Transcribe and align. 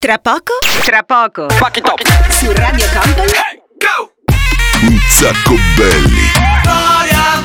Tra 0.00 0.18
poco? 0.18 0.52
Tra 0.84 1.02
poco. 1.02 1.48
Fuck 1.50 1.78
it 1.78 1.88
up. 1.88 2.00
Su 2.30 2.52
Radio 2.52 2.86
Company? 2.92 3.30
Hey, 3.32 3.60
go! 3.76 4.12
Un 4.82 4.98
sacco 5.08 5.54
belli. 5.76 6.30
Gloria 6.62 7.42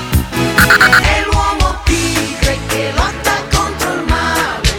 è 1.02 1.24
l'uomo 1.26 1.82
tigre 1.84 2.60
che 2.68 2.92
lotta 2.96 3.42
contro 3.52 3.94
il 3.94 4.04
male. 4.08 4.70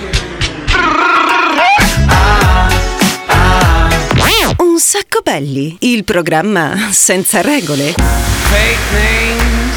Un 4.59 4.79
sacco 4.79 5.21
belli. 5.23 5.77
Il 5.81 6.05
programma 6.05 6.91
senza 6.93 7.41
regole. 7.41 7.95
Fake 7.95 8.79
names 8.93 9.75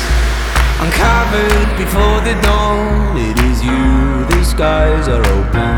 uncovered 0.81 1.75
before 1.77 2.21
the 2.21 2.39
dawn. 2.41 3.17
It 3.17 3.39
is 3.39 3.63
you, 3.63 4.23
the 4.27 4.43
skies 4.43 5.07
are 5.07 5.27
open. 5.31 5.76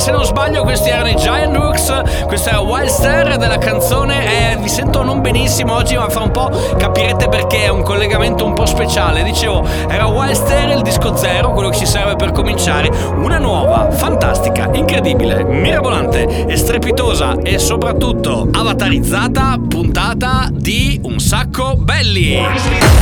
Se 0.00 0.12
non 0.12 0.24
sbaglio, 0.24 0.62
questi 0.62 0.88
erano 0.88 1.10
i 1.10 1.14
Giant 1.14 1.54
Rooks. 1.54 2.24
Questa 2.24 2.48
era 2.48 2.60
Wild 2.60 2.88
Star 2.88 3.36
della 3.36 3.58
canzone. 3.58 4.52
E 4.52 4.56
vi 4.56 4.70
sento 4.70 5.02
non 5.02 5.20
benissimo 5.20 5.74
oggi, 5.74 5.94
ma 5.94 6.08
fra 6.08 6.22
un 6.22 6.30
po' 6.30 6.50
capirete 6.78 7.28
perché 7.28 7.64
è 7.64 7.68
un 7.68 7.82
collegamento 7.82 8.46
un 8.46 8.54
po' 8.54 8.64
speciale. 8.64 9.22
Dicevo, 9.22 9.62
era 9.90 10.06
Wild 10.06 10.32
Star 10.32 10.70
il 10.70 10.80
disco 10.80 11.14
zero, 11.16 11.52
quello 11.52 11.68
che 11.68 11.76
ci 11.76 11.86
serve 11.86 12.16
per 12.16 12.32
cominciare. 12.32 12.88
Una 13.14 13.36
nuova, 13.36 13.90
fantastica, 13.90 14.70
incredibile, 14.72 15.44
mirabolante 15.44 16.46
e 16.46 16.56
strepitosa 16.56 17.36
e 17.42 17.58
soprattutto 17.58 18.48
avatarizzata 18.50 19.58
puntata 19.68 20.48
di 20.50 20.98
Un 21.02 21.18
sacco 21.18 21.76
belli. 21.76 22.99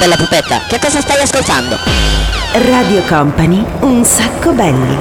Bella 0.00 0.16
pupetta, 0.16 0.62
che 0.66 0.78
cosa 0.78 1.02
stai 1.02 1.20
ascoltando? 1.20 1.76
Radio 2.54 3.02
Company. 3.02 3.62
Un 3.80 4.02
sacco 4.02 4.52
belli. 4.52 4.98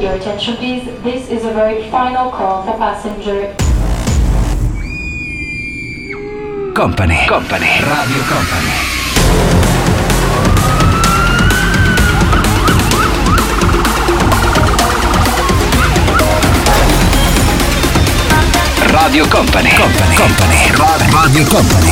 Your 0.00 0.14
attention 0.14 0.56
please. 0.56 0.90
This 1.02 1.28
is 1.28 1.44
a 1.44 1.52
very 1.52 1.90
final 1.90 2.30
call 2.30 2.64
for 2.64 2.78
passenger 2.78 3.54
Company. 6.72 7.26
Company. 7.26 7.82
Radio 7.82 8.22
Company. 8.22 8.95
Radio 18.98 19.28
Company. 19.28 19.68
Company. 19.74 20.14
Company. 20.14 21.10
Radio 21.10 21.44
Company. 21.44 21.90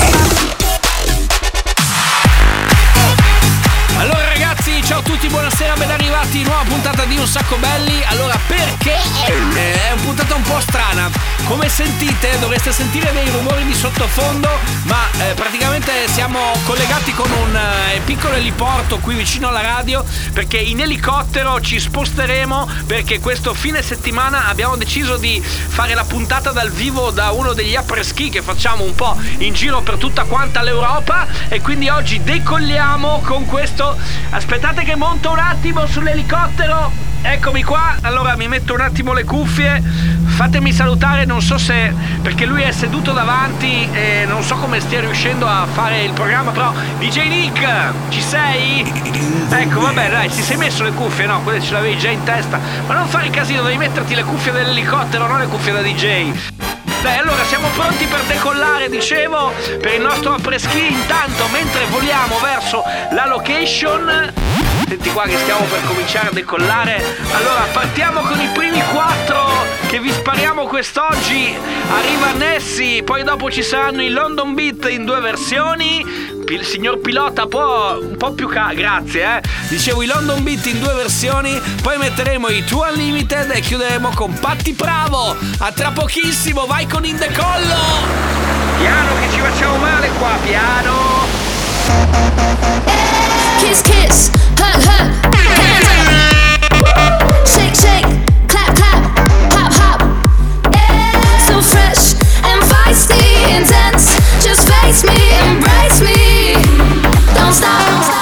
Allora 3.98 4.24
ragazzi, 4.24 4.82
ciao 4.82 5.00
a 5.00 5.02
tutti, 5.02 5.28
buonasera, 5.28 5.74
ben 5.74 5.90
arrivati, 5.90 6.42
nuova 6.42 6.62
puntata 6.66 7.04
di 7.04 7.18
Un 7.18 7.26
Sacco 7.26 7.56
Belli. 7.56 8.02
Allora, 8.06 8.38
perché? 8.46 8.96
Eh, 9.26 9.86
è 9.86 9.92
una 9.92 10.02
puntata 10.02 10.34
un 10.34 10.42
po' 10.42 10.58
strana. 10.60 11.10
Come 11.44 11.68
sentite, 11.68 12.38
dovreste 12.38 12.72
sentire 12.72 13.12
dei 13.12 13.28
rumori 13.28 13.66
di 13.66 13.74
sottofondo, 13.74 14.48
ma 14.84 15.06
eh, 15.18 15.34
praticamente 15.34 15.92
siamo 16.10 16.38
collegati 16.64 17.12
con 17.12 17.30
un 17.30 17.54
eh, 17.54 18.00
piccolo 18.00 18.34
eliporto 18.34 18.96
qui 18.98 19.14
vicino 19.14 19.48
alla 19.48 19.60
radio, 19.60 20.02
perché 20.32 20.56
in 20.56 20.80
elicottero 20.80 21.60
ci 21.60 21.78
sposteremo, 21.78 22.66
perché 22.86 23.18
questo 23.20 23.54
fine 23.54 23.82
settimana 23.82 24.48
abbiamo 24.48 24.76
deciso 24.76 25.16
di 25.16 25.40
fare 25.42 25.94
la 25.94 26.04
puntata 26.04 26.50
dal 26.50 26.70
vivo 26.70 27.10
da 27.10 27.30
uno 27.30 27.52
degli 27.52 27.74
apres-ski 27.74 28.28
che 28.28 28.42
facciamo 28.42 28.84
un 28.84 28.94
po' 28.94 29.16
in 29.38 29.54
giro 29.54 29.80
per 29.82 29.96
tutta 29.96 30.24
quanta 30.24 30.62
l'Europa. 30.62 31.26
E 31.48 31.60
quindi 31.60 31.88
oggi 31.88 32.22
decolliamo 32.22 33.22
con 33.24 33.46
questo. 33.46 33.96
Aspettate 34.30 34.84
che 34.84 34.96
monto 34.96 35.30
un 35.30 35.38
attimo 35.38 35.86
sull'elicottero 35.86 37.13
eccomi 37.26 37.62
qua 37.62 37.96
allora 38.02 38.36
mi 38.36 38.48
metto 38.48 38.74
un 38.74 38.80
attimo 38.80 39.14
le 39.14 39.24
cuffie 39.24 39.82
fatemi 40.26 40.72
salutare 40.72 41.24
non 41.24 41.40
so 41.40 41.56
se 41.56 41.92
perché 42.20 42.44
lui 42.44 42.60
è 42.62 42.70
seduto 42.70 43.12
davanti 43.12 43.88
e 43.92 44.24
non 44.26 44.42
so 44.42 44.56
come 44.56 44.78
stia 44.78 45.00
riuscendo 45.00 45.46
a 45.46 45.66
fare 45.72 46.02
il 46.02 46.12
programma 46.12 46.50
però 46.50 46.72
DJ 46.98 47.28
Nick 47.28 47.92
ci 48.10 48.20
sei? 48.20 48.80
ecco 49.50 49.80
vabbè 49.80 50.10
dai 50.10 50.28
ti 50.28 50.42
sei 50.42 50.58
messo 50.58 50.82
le 50.84 50.92
cuffie 50.92 51.24
no 51.24 51.40
quelle 51.40 51.62
ce 51.62 51.72
l'avevi 51.72 51.96
già 51.96 52.10
in 52.10 52.22
testa 52.24 52.60
ma 52.86 52.94
non 52.94 53.08
fare 53.08 53.30
casino 53.30 53.62
devi 53.62 53.78
metterti 53.78 54.14
le 54.14 54.22
cuffie 54.22 54.52
dell'elicottero 54.52 55.26
non 55.26 55.38
le 55.38 55.46
cuffie 55.46 55.72
da 55.72 55.80
DJ 55.80 56.32
dai, 57.02 57.18
allora 57.18 57.44
siamo 57.44 57.68
pronti 57.68 58.06
per 58.06 58.22
decollare, 58.22 58.88
dicevo, 58.88 59.52
per 59.78 59.92
il 59.92 60.00
nostro 60.00 60.32
après-ski. 60.32 60.86
Intanto, 60.90 61.46
mentre 61.52 61.84
voliamo 61.90 62.38
verso 62.38 62.82
la 63.10 63.26
location, 63.26 64.32
senti 64.94 65.10
qua 65.10 65.24
che 65.24 65.36
stiamo 65.38 65.64
per 65.64 65.80
cominciare 65.86 66.28
a 66.28 66.30
decollare. 66.30 67.02
Allora, 67.32 67.66
partiamo 67.72 68.20
con 68.20 68.40
i 68.40 68.48
primi 68.54 68.80
quattro 68.92 69.66
che 69.88 69.98
vi 69.98 70.12
spariamo 70.12 70.66
quest'oggi. 70.66 71.52
Arriva 71.90 72.30
Nessie, 72.32 73.02
poi 73.02 73.24
dopo 73.24 73.50
ci 73.50 73.64
saranno 73.64 74.02
i 74.02 74.10
London 74.10 74.54
Beat 74.54 74.88
in 74.90 75.04
due 75.04 75.18
versioni. 75.18 76.04
Pi- 76.44 76.62
signor 76.62 77.00
pilota, 77.00 77.46
può 77.46 77.98
un 78.00 78.16
po' 78.16 78.34
più 78.34 78.46
ca- 78.46 78.72
grazie, 78.72 79.38
eh. 79.38 79.42
Dicevo 79.68 80.02
i 80.02 80.06
London 80.06 80.40
Beat 80.44 80.66
in 80.66 80.78
due 80.78 80.94
versioni, 80.94 81.60
poi 81.82 81.98
metteremo 81.98 82.48
i 82.48 82.64
Two 82.64 82.86
Unlimited 82.88 83.50
e 83.50 83.60
chiuderemo 83.60 84.10
con 84.14 84.38
Patti 84.38 84.74
Bravo. 84.74 85.36
A 85.58 85.72
tra 85.72 85.90
pochissimo, 85.90 86.66
vai 86.66 86.86
con 86.86 87.04
in 87.04 87.16
decollo! 87.16 88.22
Piano 88.78 89.14
che 89.18 89.28
ci 89.32 89.40
facciamo 89.40 89.76
male 89.78 90.08
qua, 90.18 90.36
piano! 90.42 92.53
Kiss, 93.74 93.82
kiss, 93.82 94.30
hug, 94.56 94.82
hug, 94.86 95.34
hands 95.34 95.88
up. 95.90 96.06
Shake, 97.44 97.74
shake, 97.74 98.06
clap, 98.46 98.70
clap, 98.76 99.02
hop, 99.50 99.72
hop. 99.74 100.00
So 101.48 101.60
fresh 101.60 102.14
intense. 103.50 104.14
Just 104.44 104.68
face 104.70 105.02
me, 105.02 105.18
embrace 105.50 106.00
me. 106.06 106.54
Don't 107.34 107.52
stop, 107.52 107.82
don't 107.90 108.04
stop, 108.04 108.13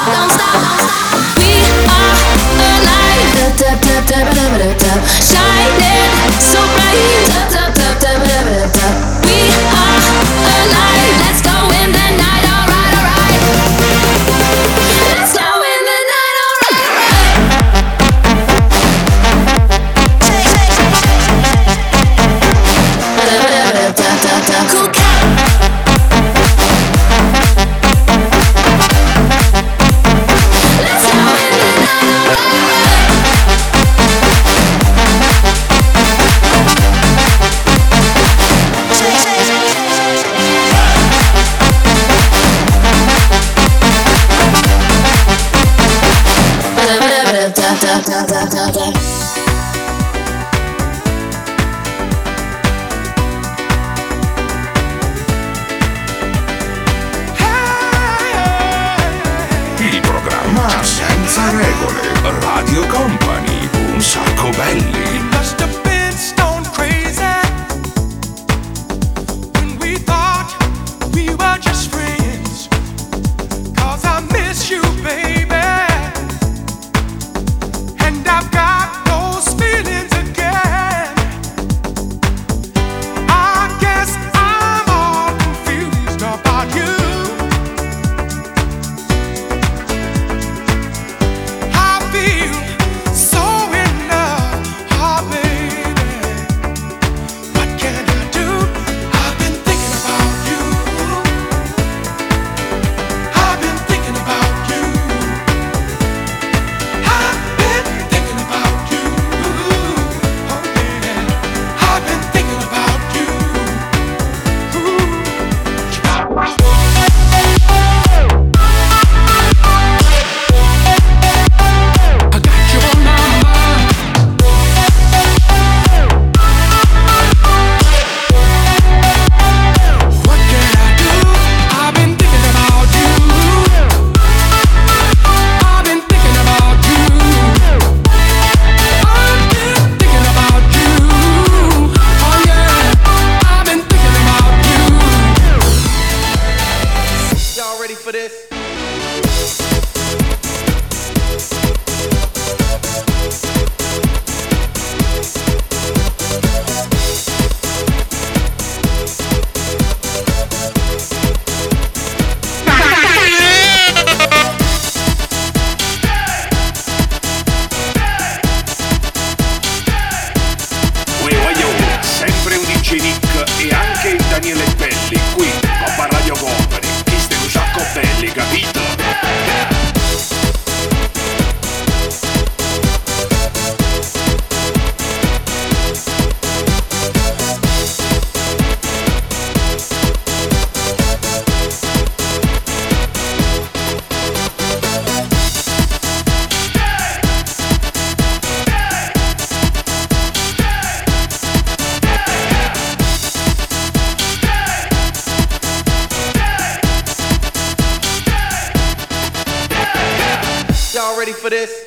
for 211.42 211.50
this? 211.50 211.84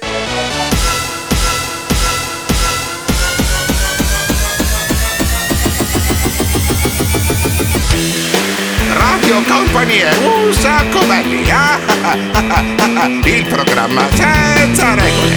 Radio 8.98 9.42
Company 9.48 9.96
è 10.00 10.18
un 10.18 10.54
sacco 10.54 11.00
belli. 11.06 11.50
ah, 11.52 11.80
ah, 12.02 12.18
ah, 12.34 12.44
ah, 12.52 13.04
ah, 13.04 13.08
Il 13.08 13.46
programma 13.48 14.06
senza 14.12 14.94
regole. 14.94 15.36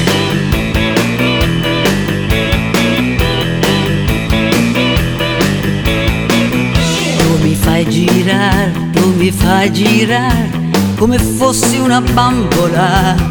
Tu 7.19 7.38
mi 7.44 7.55
fai 7.55 7.88
girare, 7.88 8.73
tu 8.91 9.15
mi 9.15 9.31
fai 9.31 9.73
girare 9.73 10.50
come 10.97 11.19
fossi 11.19 11.79
una 11.79 12.00
bambola. 12.00 13.28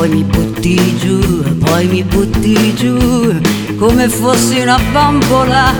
Poi 0.00 0.08
mi 0.08 0.24
butti 0.24 0.96
giù, 0.96 1.18
poi 1.58 1.86
mi 1.86 2.02
butti 2.02 2.74
giù 2.74 3.38
come 3.76 4.08
fossi 4.08 4.58
una 4.60 4.78
bambola. 4.92 5.74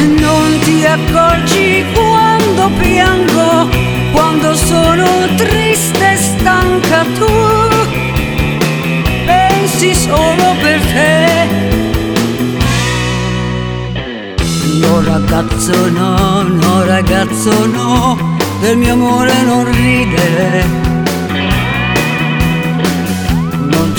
Non 0.00 0.58
ti 0.60 0.82
accorgi 0.82 1.84
quando 1.92 2.70
piango, 2.78 3.68
quando 4.12 4.54
sono 4.54 5.26
triste 5.36 6.12
e 6.12 6.16
stanca 6.16 7.04
tu. 7.18 7.28
Pensi 9.26 9.94
solo 9.94 10.54
per 10.62 10.80
te. 10.80 11.46
No 14.80 15.02
ragazzo 15.04 15.90
no, 15.90 16.44
no 16.44 16.84
ragazzo 16.86 17.66
no, 17.66 18.36
del 18.62 18.78
mio 18.78 18.94
amore 18.94 19.42
non 19.42 19.70
ridere. 19.70 20.83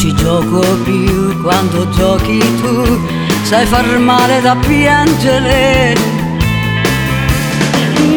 Ci 0.05 0.13
gioco 0.13 0.59
più 0.83 1.41
quando 1.41 1.89
giochi 1.89 2.37
tu, 2.61 2.99
sai 3.41 3.65
far 3.65 3.97
male 3.97 4.39
da 4.39 4.55
piangere. 4.55 5.95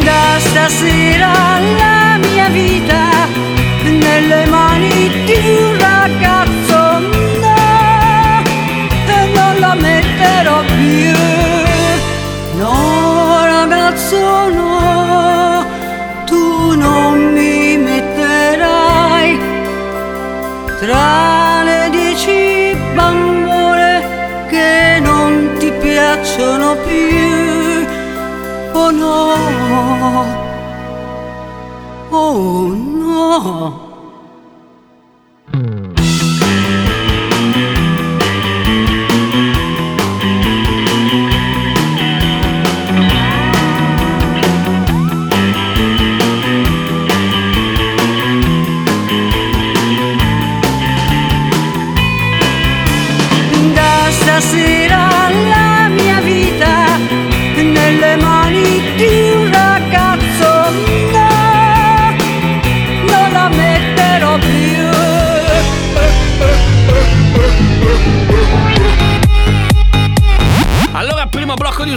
Da 0.05 0.39
stasera 0.39 1.33
la 1.79 2.19
mia 2.19 2.49
vita 2.51 3.27
nelle 3.85 4.45
mani 4.47 5.25
di 5.25 5.33
un 5.33 5.79
ragazzo 5.79 6.68
oh 32.41 32.69
no. 32.69 33.88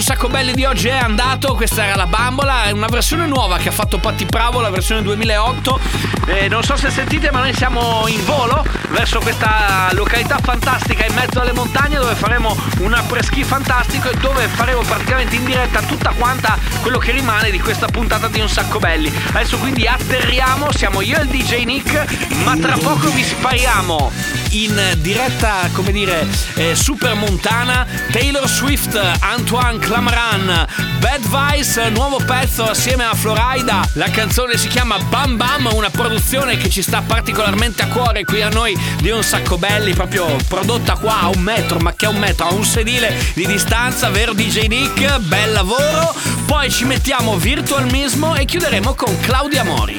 Un 0.02 0.08
sacco 0.08 0.30
belli 0.30 0.54
di 0.54 0.66
oggi 0.66 0.88
è 0.88 0.98
andato. 0.98 1.54
Questa 1.54 1.86
era 1.86 1.96
la 1.96 2.08
bambola, 2.08 2.64
è 2.64 2.72
una 2.72 2.88
versione 2.88 3.28
nuova 3.28 3.58
che 3.58 3.70
ha 3.70 3.72
fatto 3.72 4.00
Patti 4.00 4.26
Bravo, 4.26 4.60
la 4.60 4.72
versione 4.72 5.04
2008. 5.04 5.80
Eh, 6.26 6.48
non 6.48 6.64
so 6.64 6.76
se 6.76 6.90
sentite, 6.90 7.30
ma 7.30 7.38
noi 7.38 7.54
siamo 7.54 8.08
in 8.08 8.26
volo 8.26 8.66
verso 8.90 9.20
questa 9.20 9.90
località 9.92 10.40
fantastica 10.42 11.06
in 11.06 11.14
mezzo 11.14 11.40
alle 11.40 11.52
montagne 11.52 11.98
dove 11.98 12.16
faremo 12.16 12.58
un 12.80 12.94
après-ski 12.94 13.44
fantastico 13.44 14.10
e 14.10 14.16
dove 14.16 14.48
faremo 14.48 14.82
praticamente 14.82 15.36
in 15.36 15.46
diretta 15.46 15.82
tutta 15.82 16.10
quanta 16.18 16.58
quello 16.82 16.98
che 16.98 17.12
rimane 17.12 17.52
di 17.52 17.60
questa 17.60 17.86
puntata 17.86 18.28
di 18.28 18.40
un 18.40 18.50
sacco 18.50 18.80
belli. 18.80 19.14
Adesso 19.34 19.60
quindi 19.60 19.86
atterriamo, 19.86 20.72
siamo 20.72 21.02
io 21.02 21.20
e 21.20 21.22
il 21.22 21.28
DJ 21.28 21.64
Nick, 21.66 22.34
ma 22.44 22.58
tra 22.58 22.76
poco 22.76 23.08
vi 23.12 23.24
spariamo 23.24 24.41
in 24.52 24.98
diretta, 24.98 25.70
come 25.74 25.92
dire, 25.92 26.28
eh, 26.56 26.76
super 26.76 27.16
montana 27.16 27.86
Taylor 28.12 28.48
Swift, 28.50 29.00
Antoine 29.20 29.80
Clamaran, 29.80 30.68
Bad 31.00 31.22
Vice, 31.22 31.90
nuovo 31.90 32.18
pezzo 32.18 32.64
assieme 32.64 33.06
a 33.06 33.14
Florida. 33.14 33.88
La 33.94 34.10
canzone 34.10 34.58
si 34.58 34.68
chiama 34.68 34.98
Bam 34.98 35.38
Bam, 35.38 35.70
una 35.74 35.90
produzione 35.90 36.58
che 36.58 36.70
ci 36.70 36.82
sta 36.82 37.02
particolarmente 37.06 37.84
a 37.84 37.88
cuore 37.88 38.26
qui 38.26 38.42
a 38.42 38.50
noi 38.50 38.78
di 39.00 39.10
un 39.10 39.24
sacco 39.24 39.58
belli, 39.58 39.94
proprio 39.94 40.36
prodotta 40.48 40.96
qua 40.96 41.22
a 41.22 41.30
un 41.30 41.42
metro, 41.42 41.80
ma 41.80 41.94
che 41.94 42.06
a 42.06 42.10
un 42.10 42.18
metro, 42.18 42.48
a 42.48 42.54
un 42.54 42.66
sedile 42.66 43.16
di 43.34 43.46
distanza, 43.46 44.10
vero 44.10 44.34
DJ 44.34 44.68
Nick? 44.68 45.20
Bel 45.20 45.52
lavoro. 45.52 46.14
Poi 46.46 46.70
ci 46.70 46.84
mettiamo 46.86 47.38
Virtual 47.38 47.90
Mismo 47.90 48.36
e 48.36 48.46
chiuderemo 48.46 48.94
con 48.96 49.18
Claudia 49.22 49.64
Mori. 49.64 49.98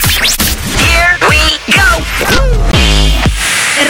Here 0.76 1.18
we 1.28 1.38
go! 1.66 3.11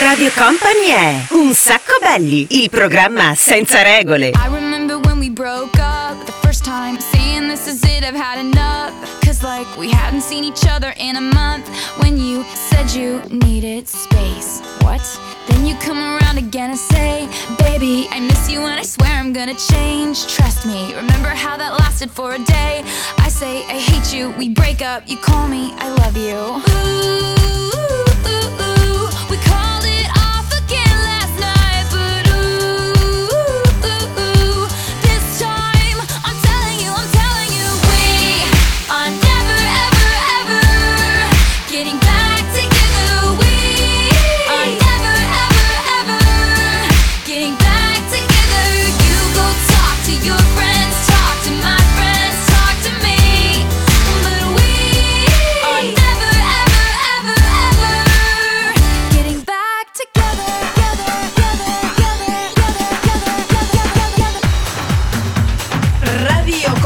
Radio 0.00 0.30
Company 0.34 0.86
è 0.88 1.26
Un 1.30 1.52
sacco 1.54 1.98
belli, 2.00 2.46
il 2.50 2.70
programma 2.70 3.34
senza 3.34 3.82
regole. 3.82 4.28
I 4.28 4.48
remember 4.50 4.98
when 4.98 5.18
we 5.18 5.30
broke 5.30 5.78
up 5.78 6.24
the 6.24 6.32
first 6.42 6.64
time, 6.64 6.98
saying 6.98 7.48
this 7.48 7.66
is 7.66 7.82
it, 7.82 8.02
I've 8.02 8.16
had 8.16 8.38
enough. 8.38 8.92
Cause 9.24 9.42
like 9.42 9.66
we 9.76 9.90
hadn't 9.90 10.22
seen 10.22 10.44
each 10.44 10.64
other 10.66 10.92
in 10.96 11.16
a 11.16 11.20
month. 11.20 11.68
When 11.98 12.16
you 12.16 12.44
said 12.54 12.90
you 12.92 13.20
needed 13.30 13.86
space. 13.88 14.60
What? 14.80 15.02
Then 15.48 15.66
you 15.66 15.74
come 15.76 15.98
around 15.98 16.38
again 16.38 16.70
and 16.70 16.78
say, 16.78 17.28
Baby, 17.58 18.08
I 18.10 18.20
miss 18.20 18.50
you 18.50 18.60
and 18.60 18.78
I 18.78 18.84
swear 18.84 19.10
I'm 19.12 19.32
gonna 19.32 19.54
change. 19.54 20.26
Trust 20.26 20.64
me, 20.66 20.94
remember 20.94 21.28
how 21.28 21.56
that 21.56 21.72
lasted 21.78 22.10
for 22.10 22.34
a 22.34 22.38
day? 22.38 22.82
I 23.18 23.28
say, 23.28 23.64
I 23.66 23.78
hate 23.78 24.12
you, 24.16 24.30
we 24.38 24.48
break 24.48 24.82
up, 24.82 25.02
you 25.06 25.16
call 25.16 25.48
me, 25.48 25.72
I 25.78 25.88
love 26.02 26.16
you. 26.16 26.60
Ooh, 26.72 27.72
ooh, 27.74 28.12
ooh, 28.28 28.71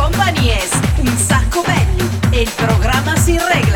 Company 0.06 0.50
es 0.50 0.70
Un 1.00 1.18
sacco 1.18 1.64
belli, 1.64 2.40
el 2.40 2.48
programa 2.50 3.16
sin 3.16 3.40
reglas. 3.40 3.75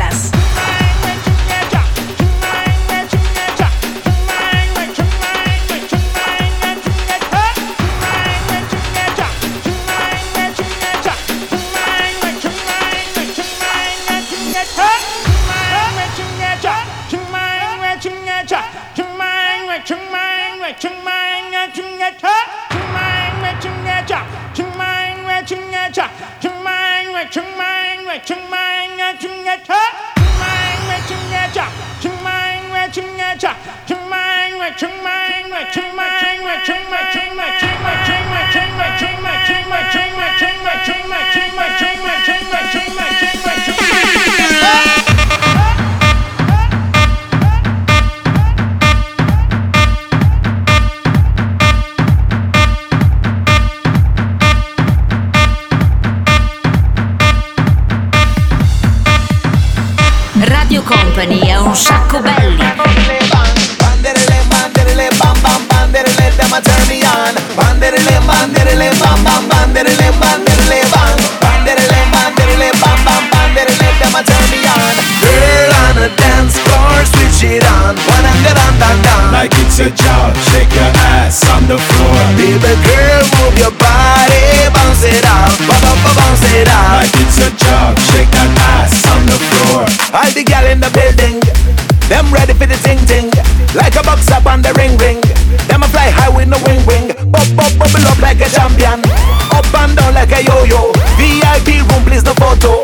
ready 92.31 92.55
for 92.55 92.65
the 92.65 92.79
ting 92.81 92.99
ting. 93.05 93.29
Like 93.75 93.95
a 93.95 94.03
box 94.03 94.31
up 94.31 94.47
on 94.47 94.63
the 94.63 94.71
ring 94.79 94.97
ring. 94.97 95.19
Them 95.67 95.83
a 95.83 95.87
fly 95.91 96.09
high 96.09 96.31
with 96.31 96.47
no 96.47 96.57
wing 96.63 96.83
wing. 96.87 97.11
Bop 97.31 97.47
bop 97.55 97.71
bubble 97.77 98.07
up 98.07 98.19
like 98.19 98.39
a 98.39 98.49
champion. 98.49 99.03
Up 99.51 99.67
and 99.83 99.93
down 99.95 100.15
like 100.15 100.31
a 100.31 100.41
yo 100.43 100.63
yo. 100.63 100.91
VIP 101.19 101.83
room, 101.87 102.01
please 102.07 102.23
no 102.23 102.33
photo. 102.39 102.81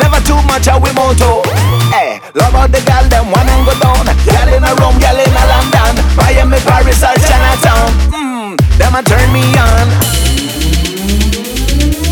Never 0.00 0.20
too 0.24 0.40
much 0.48 0.68
how 0.68 0.80
we 0.80 0.92
moto. 0.92 1.44
Hey, 1.92 2.20
love 2.36 2.56
how 2.56 2.68
the 2.68 2.80
gal 2.84 3.04
them 3.08 3.32
one 3.32 3.48
and 3.48 3.64
go 3.64 3.74
down. 3.80 4.04
Gal 4.24 4.48
in 4.52 4.64
a 4.64 4.72
room, 4.80 4.96
gal 5.00 5.16
in 5.16 5.28
a 5.28 5.44
London, 5.48 5.94
Miami, 6.16 6.60
Paris 6.64 7.02
or 7.02 7.16
Chinatown. 7.24 7.88
Mmm, 8.12 8.56
them 8.78 8.94
a 8.94 9.02
turn 9.02 9.28
me 9.32 9.44
on. 9.56 9.88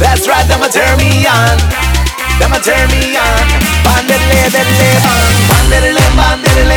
That's 0.00 0.28
right, 0.28 0.46
them 0.48 0.62
a 0.62 0.68
turn 0.68 0.96
me 0.98 1.26
on. 1.26 1.56
Them 2.38 2.52
a 2.52 2.60
turn 2.60 2.88
me 2.92 3.16
on. 3.16 3.46
Banderele, 3.82 4.50
bang. 4.52 4.68
Banderele, 5.48 6.04
banderele, 6.16 6.47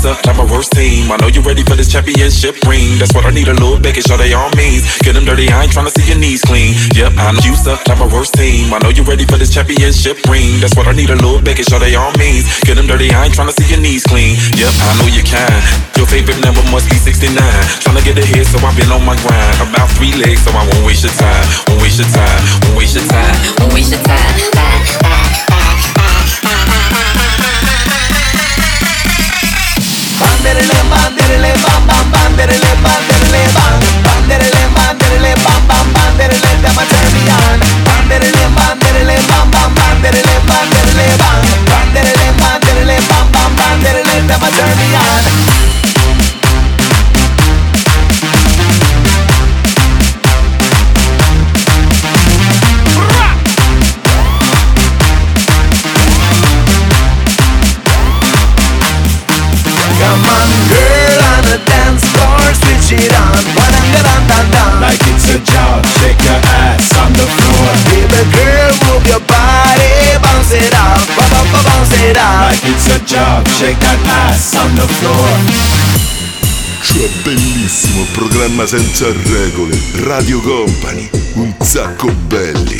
Them 0.00 0.40
a 0.40 0.48
worst 0.48 0.72
team. 0.72 1.12
I 1.12 1.20
know 1.20 1.28
you 1.28 1.44
ready 1.44 1.60
for 1.60 1.76
this 1.76 1.92
championship 1.92 2.56
ring. 2.64 2.96
That's 2.96 3.12
what 3.12 3.28
I 3.28 3.36
need 3.36 3.52
a 3.52 3.56
little 3.60 3.76
bit, 3.76 4.00
show 4.00 4.16
they 4.16 4.32
all 4.32 4.48
means. 4.56 4.88
Get 5.04 5.12
them 5.12 5.28
dirty, 5.28 5.52
I 5.52 5.68
ain't 5.68 5.76
tryna 5.76 5.92
see 5.92 6.08
your 6.08 6.16
knees 6.16 6.40
clean. 6.40 6.72
Yep, 6.96 7.20
I 7.20 7.36
know 7.36 7.44
Houston, 7.44 7.76
not 7.84 8.00
my 8.00 8.08
worst 8.08 8.32
team. 8.32 8.72
I 8.72 8.80
know 8.80 8.88
you 8.88 9.04
ready 9.04 9.28
for 9.28 9.36
this 9.36 9.52
championship 9.52 10.16
ring. 10.24 10.56
That's 10.56 10.72
what 10.72 10.88
I 10.88 10.96
need 10.96 11.12
a 11.12 11.20
little 11.20 11.36
bit, 11.44 11.60
show 11.68 11.76
they 11.76 12.00
all 12.00 12.16
means. 12.16 12.48
Get 12.64 12.80
them 12.80 12.88
dirty, 12.88 13.12
I 13.12 13.28
ain't 13.28 13.36
tryna 13.36 13.52
see 13.52 13.68
your 13.68 13.76
knees 13.84 14.00
clean. 14.08 14.40
Yep, 14.56 14.72
I 14.72 14.90
know 15.04 15.08
you 15.12 15.20
can. 15.20 15.52
Your 16.00 16.08
favorite 16.08 16.40
number 16.40 16.64
must 16.72 16.88
be 16.88 16.96
69. 16.96 17.36
Tryna 17.84 18.00
get 18.00 18.16
ahead, 18.16 18.48
so 18.48 18.56
I've 18.64 18.72
been 18.72 18.88
on 18.88 19.04
my 19.04 19.20
grind. 19.20 19.56
About 19.60 19.92
three 20.00 20.16
legs, 20.16 20.40
so 20.40 20.50
I 20.56 20.64
won't 20.64 20.80
waste 20.80 21.04
your 21.04 21.12
time. 21.12 21.44
Won't 21.68 21.84
waste 21.84 22.00
your 22.00 22.08
time. 22.08 22.40
Won't 22.64 22.80
waste 22.80 22.96
your 22.96 23.04
time. 23.04 23.36
Won't 23.60 23.76
waste 23.76 23.92
your 23.92 24.00
time. 24.00 24.79
பாந்தரலே 30.42 30.76
பாந்தரலே 30.90 31.50
பாம் 31.62 31.86
பாம் 31.88 32.06
பாந்தரலே 32.12 32.70
பாந்தரலே 32.84 33.42
பாம். 33.56 33.82
பாந்தரலே 34.06 34.62
பாந்தரலே 34.76 35.32
பாம் 35.44 35.66
பாம் 35.68 35.90
பாந்தரலே 35.96 36.52
தம 36.64 36.78
தர்மியான் 36.92 37.60
பாந்தரலே 37.88 38.44
பாந்தரலே 38.56 39.16
பாம் 39.28 39.50
programma 78.50 78.66
senza 78.66 79.06
regole, 79.12 79.78
Radio 80.02 80.40
Company, 80.40 81.08
un 81.34 81.54
sacco 81.60 82.12
belli. 82.26 82.78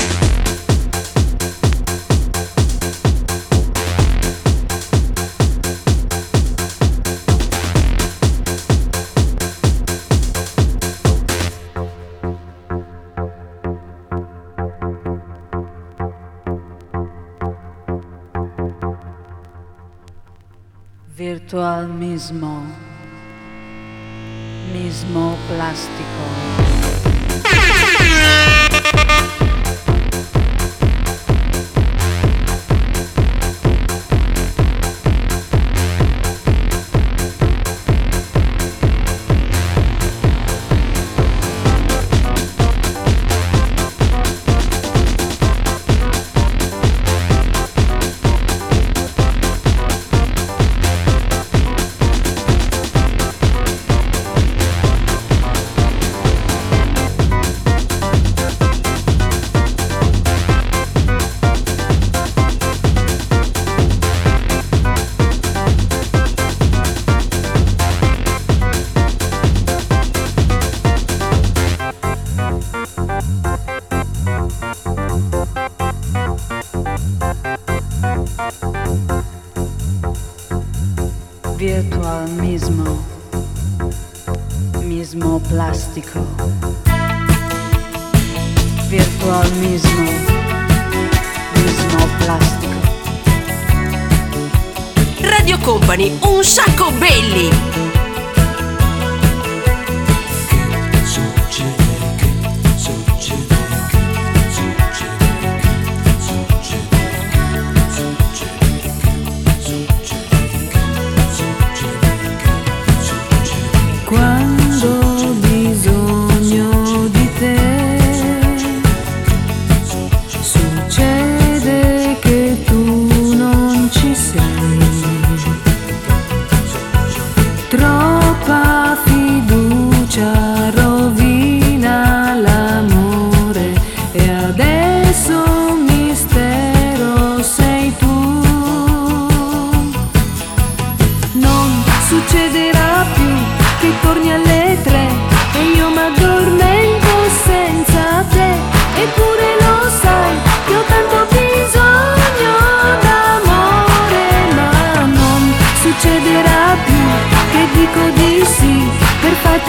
Virtual 21.14 21.88
mismo. 21.88 22.88
Mismo 24.72 25.29
plástico. 25.50 26.59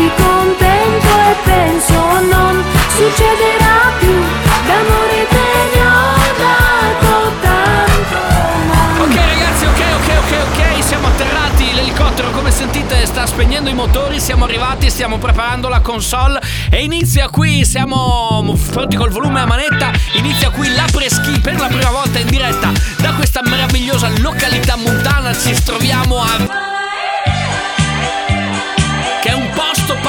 Farti 0.02 0.12
contento 0.16 1.08
e 1.08 1.36
penso 1.44 1.94
non 2.30 2.64
succederà 2.96 3.92
più. 4.00 4.24
D'amore 4.66 5.28
te 5.30 5.50
ne 5.74 5.86
ho 5.86 6.14
dato 6.38 7.32
tanto. 7.42 9.04
Ok 9.04 9.16
ragazzi, 9.16 9.66
ok, 9.66 9.82
ok, 9.96 10.10
ok, 10.18 10.34
ok, 10.50 10.84
siamo 10.84 11.08
atterrati, 11.08 11.74
l'elicottero 11.74 12.32
come 12.32 12.52
sentite 12.52 13.06
sta 13.06 13.26
spegnendo 13.26 13.70
i 13.70 13.74
motori, 13.74 14.20
siamo 14.20 14.46
arrivati, 14.46 14.90
stiamo 14.90 15.18
preparando 15.18 15.68
la 15.70 15.82
console. 15.82 16.42
E 16.70 16.84
inizia 16.84 17.30
qui, 17.30 17.66
siamo 17.66 18.58
pronti 18.72 18.96
col 18.96 19.10
volume 19.10 19.42
a 19.42 19.46
manetta, 19.46 19.92
inizia 20.14 20.50
qui 20.50 20.74
la 20.74 20.86
preschi 20.92 21.40
per 21.40 21.60
la 21.60 21.68
prima 21.68 21.90
volta 21.90 22.20
in 22.20 22.28
diretta 22.28 22.72
da 23.00 23.14
questa 23.14 23.42
meravigliosa 23.44 24.10
località 24.20 24.76
montana, 24.78 25.34
ci 25.38 25.54
troviamo 25.64 26.22
a... 26.22 26.71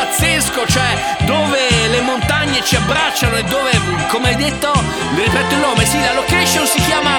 pazzesco, 0.03 0.67
cioè 0.67 1.17
dove 1.27 1.87
le 1.89 2.01
montagne 2.01 2.61
ci 2.65 2.75
abbracciano 2.75 3.37
e 3.37 3.45
dove, 3.45 3.71
come 4.09 4.31
hai 4.31 4.37
detto, 4.37 4.73
ripeto 5.15 5.55
il 5.55 5.61
nome, 5.61 5.85
sì, 5.87 6.01
la 6.01 6.15
location 6.15 6.67
si 6.67 6.81
chiama 6.81 7.19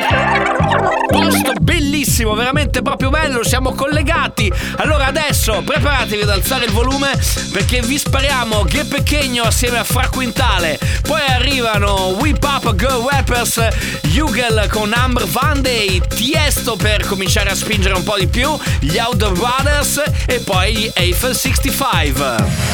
posto 1.08 1.54
bellissimo, 1.62 2.34
veramente 2.34 2.82
proprio 2.82 3.10
bello, 3.10 3.44
siamo 3.44 3.74
collegati. 3.74 4.52
Allora 4.78 5.06
adesso 5.06 5.62
preparatevi 5.64 6.24
ad 6.24 6.30
alzare 6.30 6.66
il 6.66 6.72
volume 6.72 7.12
perché 7.52 7.82
vi 7.82 7.98
spariamo 7.98 8.64
Che 8.64 8.84
Pechegno 8.86 9.44
assieme 9.44 9.78
a 9.78 9.84
Fra 9.84 10.10
Quintale. 10.10 10.80
Poi 11.04 11.22
arrivano 11.28 12.16
Whip 12.20 12.44
Up 12.44 12.76
Go 12.76 13.08
Rappers, 13.10 13.68
Hugel 14.14 14.68
con 14.70 14.92
Amber 14.94 15.26
Van 15.28 15.62
Tiesto 15.62 16.76
per 16.76 17.06
cominciare 17.06 17.52
a 17.52 17.56
spingere 17.56 17.94
un 17.94 18.04
po' 18.04 18.18
di 18.18 18.28
più, 18.28 18.58
gli 18.80 18.98
Outdoor 18.98 19.34
Brothers 19.34 20.02
e 20.26 20.40
poi 20.40 20.74
gli 20.74 20.92
Eiffel 20.94 21.36
65. 21.36 22.73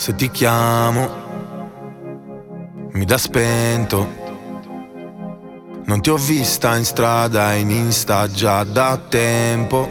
Se 0.00 0.14
ti 0.14 0.30
chiamo, 0.30 1.10
mi 2.92 3.04
dà 3.04 3.18
spento. 3.18 4.08
Non 5.84 6.00
ti 6.00 6.08
ho 6.08 6.16
vista 6.16 6.74
in 6.78 6.86
strada, 6.86 7.52
in 7.52 7.68
Insta 7.68 8.26
già 8.26 8.64
da 8.64 8.96
tempo. 8.96 9.86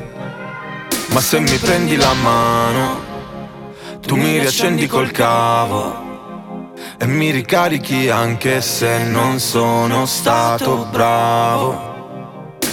Ma 1.10 1.22
se 1.22 1.40
mi 1.40 1.56
prendi 1.58 1.96
la 1.96 2.14
mano, 2.14 3.00
tu 4.02 4.16
mi 4.16 4.40
riaccendi 4.40 4.88
col 4.88 5.12
cavo. 5.12 6.74
E 6.98 7.06
mi 7.06 7.30
ricarichi 7.30 8.10
anche 8.10 8.62
se 8.62 9.04
non 9.04 9.40
sono 9.40 10.08
stato 10.08 10.88
bravo. 10.90 11.89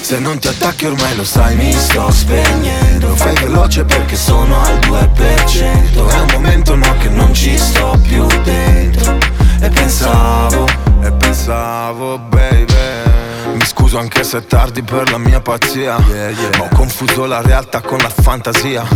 Se 0.06 0.20
non 0.20 0.38
ti 0.38 0.46
attacchi 0.46 0.86
ormai 0.86 1.16
lo 1.16 1.24
sai 1.24 1.56
mi 1.56 1.72
sto 1.72 2.12
spegnendo. 2.12 3.16
Fai 3.16 3.34
veloce 3.40 3.84
perché 3.84 4.14
sono 4.14 4.62
al 4.62 4.78
2% 4.78 6.08
È 6.08 6.20
un 6.20 6.28
momento 6.30 6.76
no 6.76 6.96
che 6.98 7.08
non 7.08 7.34
ci 7.34 7.58
sto 7.58 7.98
più 8.06 8.24
dentro. 8.44 9.18
E 9.60 9.68
pensavo, 9.68 10.64
e 11.02 11.10
pensavo 11.10 12.18
baby. 12.18 12.74
Mi 13.54 13.64
scuso 13.66 13.98
anche 13.98 14.22
se 14.22 14.38
è 14.38 14.46
tardi 14.46 14.82
per 14.82 15.10
la 15.10 15.18
mia 15.18 15.40
pazzia. 15.40 15.98
Ma 15.98 16.62
ho 16.62 16.68
confuso 16.72 17.26
la 17.26 17.42
realtà 17.42 17.80
con 17.80 17.98
la 17.98 18.08
fantasia. 18.08 18.86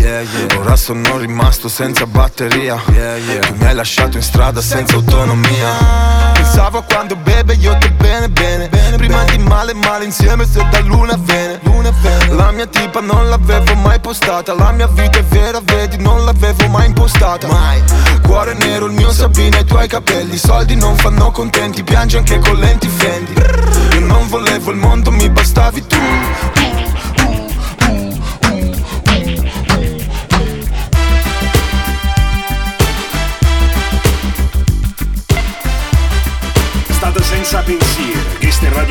Ora 0.59 0.77
sono 0.77 1.19
rimasto 1.19 1.69
senza 1.69 2.07
batteria. 2.07 2.81
Tu 2.87 3.55
mi 3.57 3.65
hai 3.65 3.75
lasciato 3.75 4.17
in 4.17 4.23
strada 4.23 4.61
senza 4.61 4.95
autonomia. 4.95 5.73
Pensavo 6.35 6.85
quando 6.89 7.17
beve 7.17 7.55
io 7.55 7.77
te 7.79 7.91
bene 7.91 8.29
bene 8.29 8.69
bene 8.97 8.97
Prima 8.97 9.25
di 9.25 9.39
male 9.39 9.75
male 9.75 10.05
insieme 10.05 10.47
se 10.47 10.67
da 10.71 10.81
luna 10.81 11.17
vene 11.19 11.61
La 12.31 12.51
mia 12.51 12.67
tipa 12.67 13.01
non 13.01 13.29
l'avevo 13.29 13.75
mai 13.77 14.01
postata 14.01 14.55
La 14.55 14.73
mia 14.73 14.89
vita 14.89 15.19
è 15.19 15.25
vera 15.25 15.61
vedi 15.63 15.97
non 15.99 16.25
l'avevo 16.25 16.67
mai 16.69 16.87
impostata. 16.87 17.47
Mai. 17.47 17.83
Cuore 18.23 18.55
nero 18.55 18.87
il 18.87 18.93
mio 18.93 19.11
Sabina 19.13 19.59
e 19.59 19.61
i 19.61 19.65
tuoi 19.65 19.89
capelli. 19.89 20.37
Soldi 20.37 20.75
non 20.75 20.97
fanno 20.97 21.31
contenti 21.31 21.83
piangi 21.83 22.17
anche 22.17 22.39
con 22.39 22.57
lenti 22.57 22.89
fendi. 22.89 23.35
Io 23.93 24.01
non 24.01 24.27
volevo 24.29 24.71
il 24.71 24.77
mondo 24.77 25.11
mi 25.11 25.29
bastavi 25.29 25.87
tu. 25.87 26.60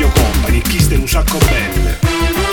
Radio 0.00 0.14
Company, 0.14 0.62
Kiss 0.62 0.86
un 0.96 1.06
sacco 1.06 1.36
belle. 1.36 2.49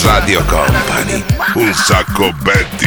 Radio 0.00 0.42
Company. 0.44 1.24
Un 1.54 1.72
sacco 1.74 2.32
bet. 2.42 2.81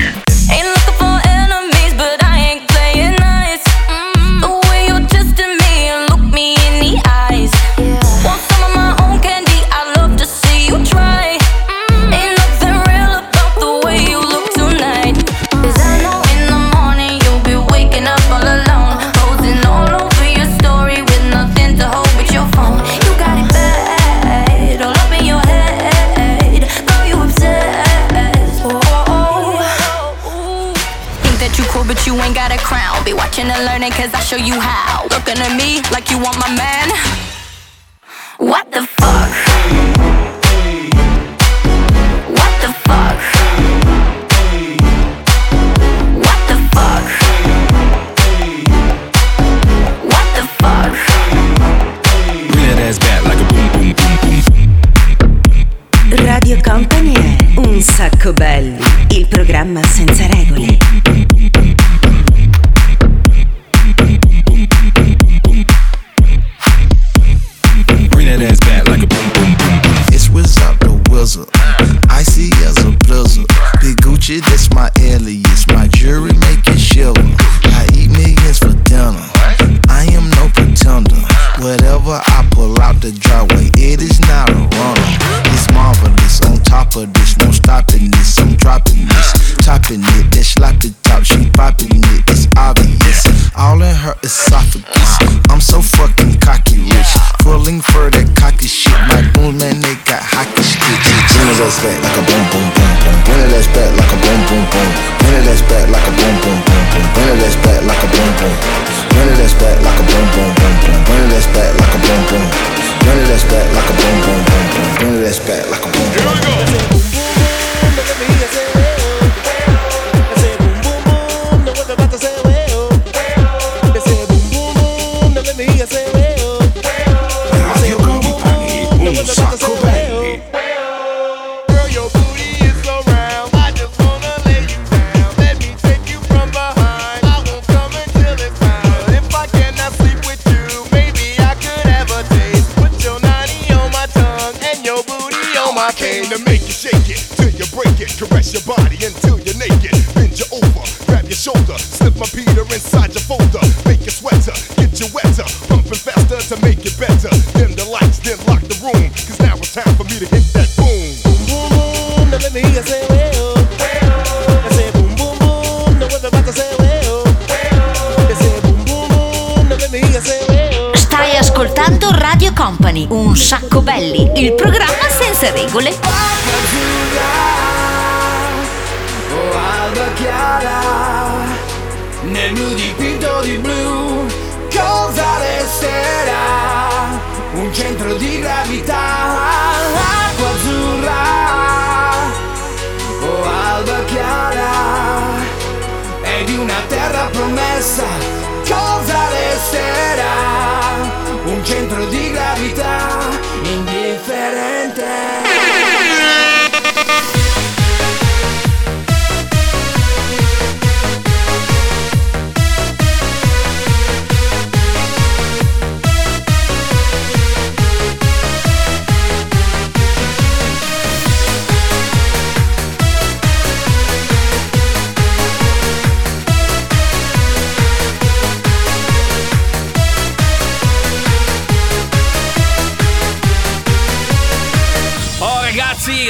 Belli, 173.82 174.32
il 174.36 174.54
programma 174.54 175.10
senza 175.10 175.52
regole. 175.52 176.15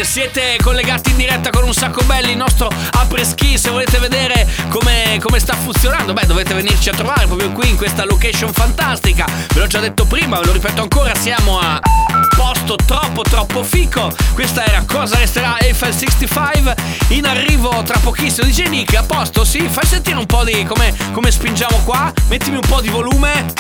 siete 0.04 0.58
collegati 0.62 1.15
diretta 1.36 1.50
con 1.50 1.68
un 1.68 1.74
sacco 1.74 2.02
belli 2.04 2.32
il 2.32 2.38
nostro 2.38 2.70
apreschi. 2.92 3.58
Se 3.58 3.70
volete 3.70 3.98
vedere 4.00 4.48
come, 4.70 5.20
come, 5.22 5.40
sta 5.40 5.54
funzionando, 5.54 6.14
beh, 6.14 6.26
dovete 6.26 6.54
venirci 6.54 6.90
a 6.90 6.94
trovare 6.94 7.26
proprio 7.26 7.52
qui 7.52 7.70
in 7.70 7.78
questa 7.78 8.06
location 8.06 8.54
fantastica. 8.54 9.26
Ve 9.54 9.60
l'ho 9.60 9.68
già 9.68 9.80
detto 9.80 10.06
prima, 10.06 10.40
ve 10.40 10.46
lo 10.46 10.52
ripeto 10.54 10.82
ancora, 10.82 11.14
siamo 11.16 11.60
a 11.60 11.80
posto 12.36 12.76
troppo 12.76 13.22
troppo 13.24 13.64
fico. 13.64 14.14
Questa 14.34 14.66
era 14.66 14.84
cosa 14.86 15.18
resterà 15.18 15.58
Eiffel 15.60 15.94
65. 15.94 16.76
In 17.10 17.26
arrivo 17.26 17.84
tra 17.84 18.00
pochissimo 18.00 18.48
DJ 18.48 18.68
Nick, 18.68 18.96
a 18.96 19.04
posto, 19.04 19.44
sì, 19.44 19.68
fai 19.70 19.86
sentire 19.86 20.18
un 20.18 20.26
po' 20.26 20.44
di 20.44 20.66
come, 20.66 20.94
come 21.12 21.32
spingiamo 21.32 21.82
qua, 21.84 22.12
mettimi 22.30 22.56
un 22.56 22.68
po' 22.68 22.82
di 22.82 22.90
volume. 22.90 23.54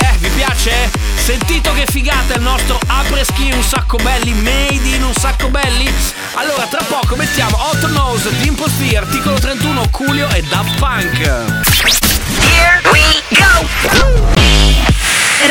Eh, 0.00 0.16
vi 0.18 0.28
piace? 0.28 0.90
Sentito 1.16 1.72
che 1.72 1.86
figata 1.86 2.34
il 2.34 2.42
nostro 2.42 2.78
apreschi, 2.86 3.50
un 3.50 3.62
sacco 3.62 3.96
belli, 3.96 4.32
made 4.32 4.94
in 4.94 5.02
un 5.02 5.14
sacco 5.14 5.33
sacco 5.34 5.48
belli? 5.48 5.90
Allora 6.34 6.66
tra 6.66 6.82
poco 6.82 7.16
mettiamo 7.16 7.56
Hot 7.58 7.88
Nose, 7.90 8.30
Dimple 8.38 8.70
P, 8.78 8.94
articolo 8.94 9.38
31, 9.38 9.88
Culio 9.90 10.28
e 10.30 10.42
Daft 10.42 10.78
Punk. 10.78 11.18
Here 12.40 12.80
we 12.90 13.22
go! 13.30 13.66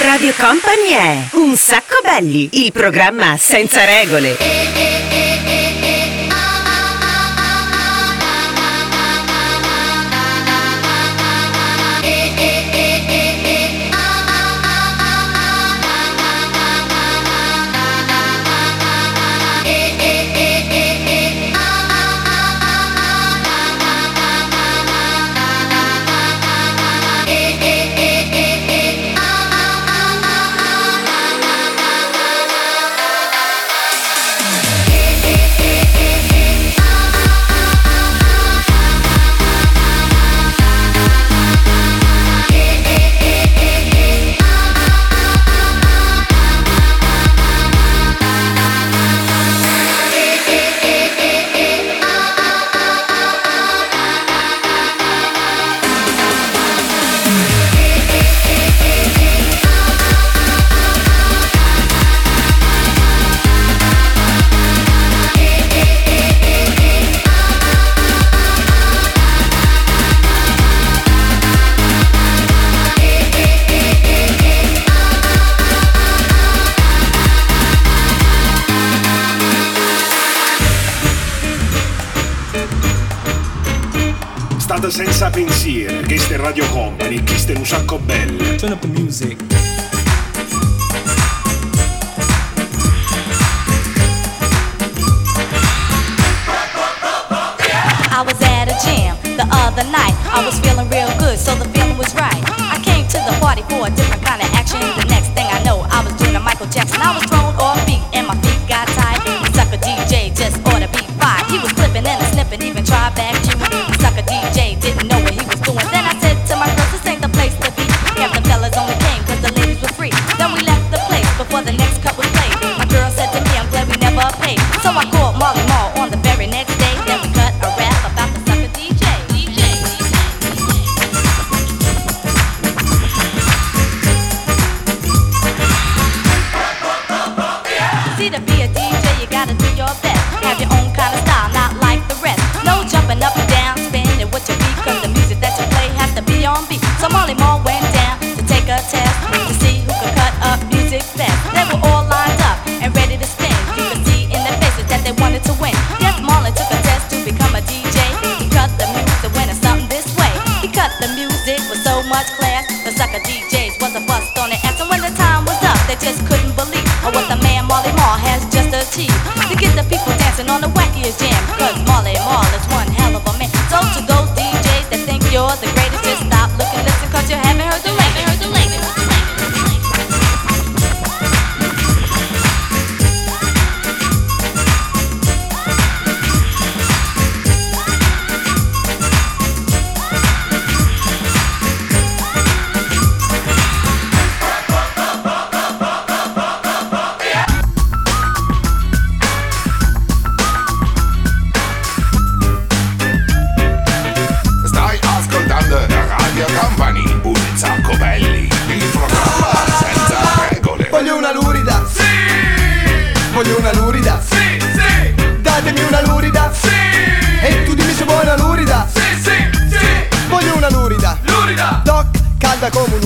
Radio 0.06 0.34
Company 0.38 0.90
è 0.90 1.28
Un 1.34 1.56
sacco 1.56 2.00
belli, 2.04 2.50
il 2.54 2.72
programma 2.72 3.38
senza 3.38 3.84
regole. 3.86 5.13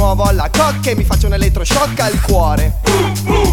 nuovo 0.08 0.24
alla 0.24 0.50
cocca 0.50 0.90
e 0.90 0.96
mi 0.96 1.04
faccio 1.04 1.28
un 1.28 1.34
elettroshock 1.34 2.00
al 2.00 2.22
cuore 2.22 2.80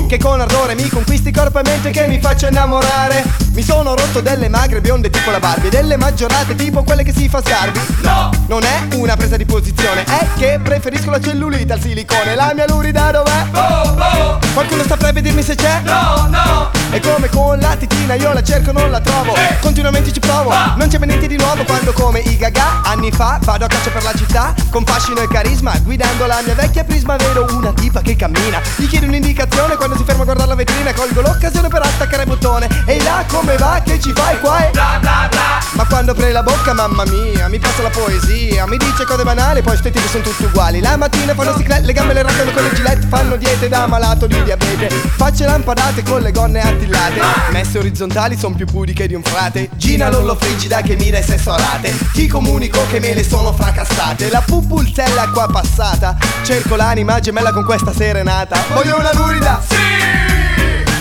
Che 0.06 0.18
con 0.18 0.40
ardore 0.40 0.76
mi 0.76 0.88
conquisti 0.88 1.32
corpo 1.32 1.58
e 1.58 1.62
mente 1.64 1.90
che 1.90 2.06
mi 2.06 2.20
faccio 2.20 2.46
innamorare 2.46 3.24
Mi 3.54 3.62
sono 3.62 3.96
rotto 3.96 4.20
delle 4.20 4.48
magre 4.48 4.80
bionde 4.80 5.10
tipo 5.10 5.32
la 5.32 5.40
Barbie 5.40 5.68
Delle 5.68 5.96
maggiorate 5.96 6.54
tipo 6.54 6.84
quelle 6.84 7.02
che 7.02 7.12
si 7.12 7.28
fa 7.28 7.42
sgarbi 7.42 7.80
No! 8.02 8.30
Non 8.46 8.62
è 8.62 8.94
una 8.94 9.16
presa 9.16 9.36
di 9.36 9.44
posizione 9.44 10.04
È 10.04 10.28
che 10.36 10.60
preferisco 10.62 11.10
la 11.10 11.20
cellulite 11.20 11.72
al 11.72 11.80
silicone 11.80 12.36
La 12.36 12.52
mia 12.54 12.66
lurida 12.68 13.10
dov'è? 13.10 13.44
Bo, 13.50 13.94
bo. 13.94 14.38
Qualcuno 14.52 14.84
saprebbe 14.86 15.22
dirmi 15.22 15.42
se 15.42 15.56
c'è? 15.56 15.80
No, 15.82 16.28
no! 16.30 16.83
Come 17.00 17.28
con 17.28 17.58
la 17.58 17.76
titina 17.76 18.14
io 18.14 18.32
la 18.32 18.42
cerco 18.42 18.72
non 18.72 18.90
la 18.90 19.00
trovo. 19.00 19.34
Continuamente 19.60 20.12
ci 20.12 20.20
provo, 20.20 20.50
non 20.76 20.88
c'è 20.88 20.98
mai 20.98 21.08
niente 21.08 21.26
di 21.26 21.36
nuovo 21.36 21.64
Quando 21.64 21.92
come 21.92 22.20
i 22.20 22.36
gaga, 22.36 22.82
anni 22.82 23.10
fa 23.10 23.38
Vado 23.42 23.64
a 23.64 23.68
caccia 23.68 23.90
per 23.90 24.02
la 24.02 24.12
città, 24.14 24.54
con 24.70 24.84
fascino 24.84 25.20
e 25.20 25.28
carisma 25.28 25.76
Guidando 25.82 26.26
la 26.26 26.40
mia 26.44 26.54
vecchia 26.54 26.84
prisma 26.84 27.16
vedo 27.16 27.46
una 27.50 27.72
tipa 27.72 28.00
che 28.00 28.16
cammina. 28.16 28.60
Gli 28.76 28.86
chiedo 28.86 29.06
un'indicazione 29.06 29.76
quando 29.76 29.96
si 29.96 30.04
ferma 30.04 30.22
a 30.22 30.24
guardare 30.24 30.48
la 30.48 30.54
vetrina 30.54 30.92
Colgo 30.92 31.20
l'occasione 31.20 31.68
per 31.68 31.82
attaccare 31.82 32.22
il 32.22 32.28
bottone. 32.28 32.68
Ehi 32.86 33.02
là 33.02 33.24
come 33.28 33.56
va, 33.56 33.80
che 33.84 33.98
ci 34.00 34.12
fai 34.12 34.38
qua? 34.40 34.66
E 34.66 34.70
bla 34.70 34.98
bla 35.00 35.26
bla. 35.30 35.62
Ma 35.72 35.86
quando 35.86 36.12
apre 36.12 36.30
la 36.30 36.42
bocca, 36.42 36.72
mamma 36.72 37.04
mia 37.04 37.48
Mi 37.48 37.58
passa 37.58 37.82
la 37.82 37.90
poesia, 37.90 38.66
mi 38.66 38.76
dice 38.76 39.04
cose 39.04 39.24
banali 39.24 39.60
Poi 39.60 39.76
sti 39.76 39.90
tipi 39.90 40.08
sono 40.08 40.22
tutti 40.22 40.44
uguali. 40.44 40.80
La 40.80 40.96
mattina 40.96 41.34
fanno 41.34 41.56
ciclette, 41.56 41.86
le 41.86 41.92
gambe 41.92 42.12
le 42.12 42.22
raccano 42.22 42.50
con 42.52 42.62
le 42.62 42.72
gilette 42.74 43.06
Fanno 43.08 43.36
diete 43.36 43.68
da 43.68 43.86
malato 43.86 44.26
di 44.26 44.42
diabete. 44.42 44.88
Facce 44.88 45.44
lampadate 45.44 46.02
con 46.02 46.20
le 46.20 46.30
gonne 46.30 46.60
attillate 46.84 47.20
Messe 47.50 47.78
orizzontali 47.78 48.36
son 48.36 48.54
più 48.54 48.66
pudiche 48.66 49.06
di 49.06 49.14
un 49.14 49.22
frate. 49.22 49.70
Gina 49.76 50.10
Lollo 50.10 50.36
frigida 50.36 50.82
che 50.82 50.96
mira 50.96 51.18
e 51.18 51.22
sessualate 51.22 51.94
Ti 52.12 52.26
comunico 52.26 52.86
che 52.90 53.00
me 53.00 53.14
le 53.14 53.24
sono 53.24 53.52
fracassate. 53.52 54.30
La 54.30 54.42
pupulzella 54.42 55.28
qua 55.30 55.48
passata. 55.50 56.16
Cerco 56.42 56.76
l'anima 56.76 57.20
gemella 57.20 57.52
con 57.52 57.64
questa 57.64 57.92
serenata. 57.92 58.62
Voglio 58.72 58.98
una 58.98 59.12
lurida. 59.14 59.62
Sì. 59.66 59.76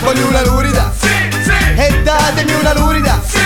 Voglio 0.02 0.26
una 0.28 0.42
lurida. 0.44 0.92
Sì, 0.98 1.08
sì. 1.42 1.50
E 1.76 2.02
datemi 2.02 2.52
una 2.54 2.74
lurida. 2.74 3.20
Sì. 3.26 3.38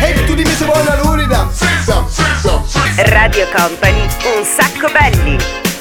E 0.00 0.24
tu 0.24 0.34
dimmi 0.34 0.54
se 0.54 0.64
vuoi 0.64 0.80
una 0.80 1.00
lurida. 1.02 1.48
Sì, 1.52 1.66
sì, 1.84 1.92
sì, 2.08 3.02
Radio 3.10 3.46
Company, 3.54 4.00
un 4.00 4.44
sacco 4.44 4.88
belli. 4.92 5.77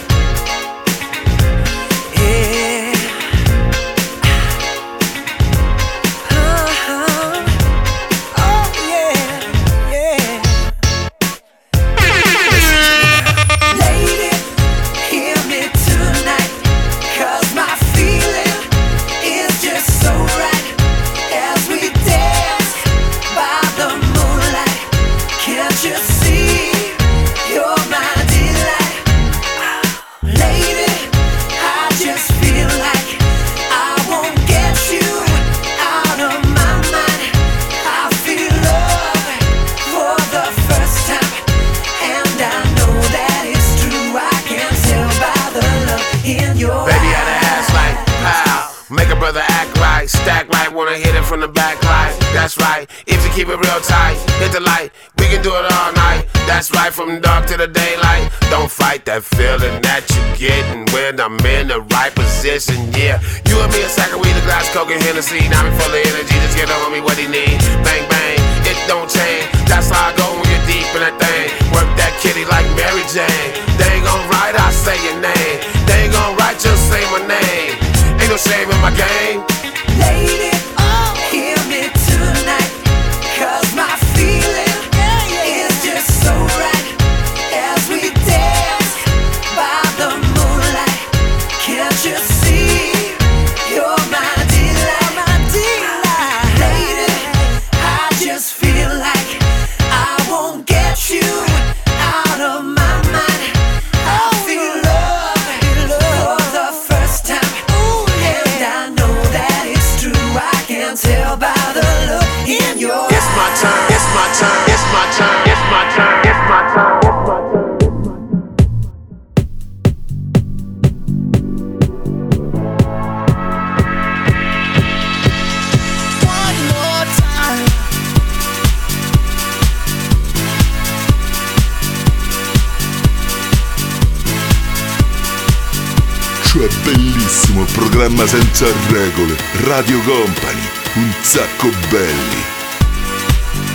Senza 138.57 138.73
regole. 138.89 139.35
Radio 139.65 140.01
Company, 140.01 140.67
un 140.95 141.13
sacco 141.21 141.69
belli. 141.89 142.43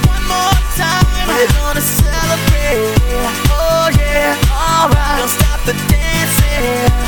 One 0.09 0.27
more 0.27 0.59
time. 0.75 1.25
We're 1.25 1.47
gonna 1.53 1.81
celebrate. 1.81 3.01
Oh 3.49 3.89
yeah, 3.97 4.37
alright. 4.51 5.19
Don't 5.19 5.29
stop 5.29 5.61
the 5.67 5.75
dancing. 5.87 7.02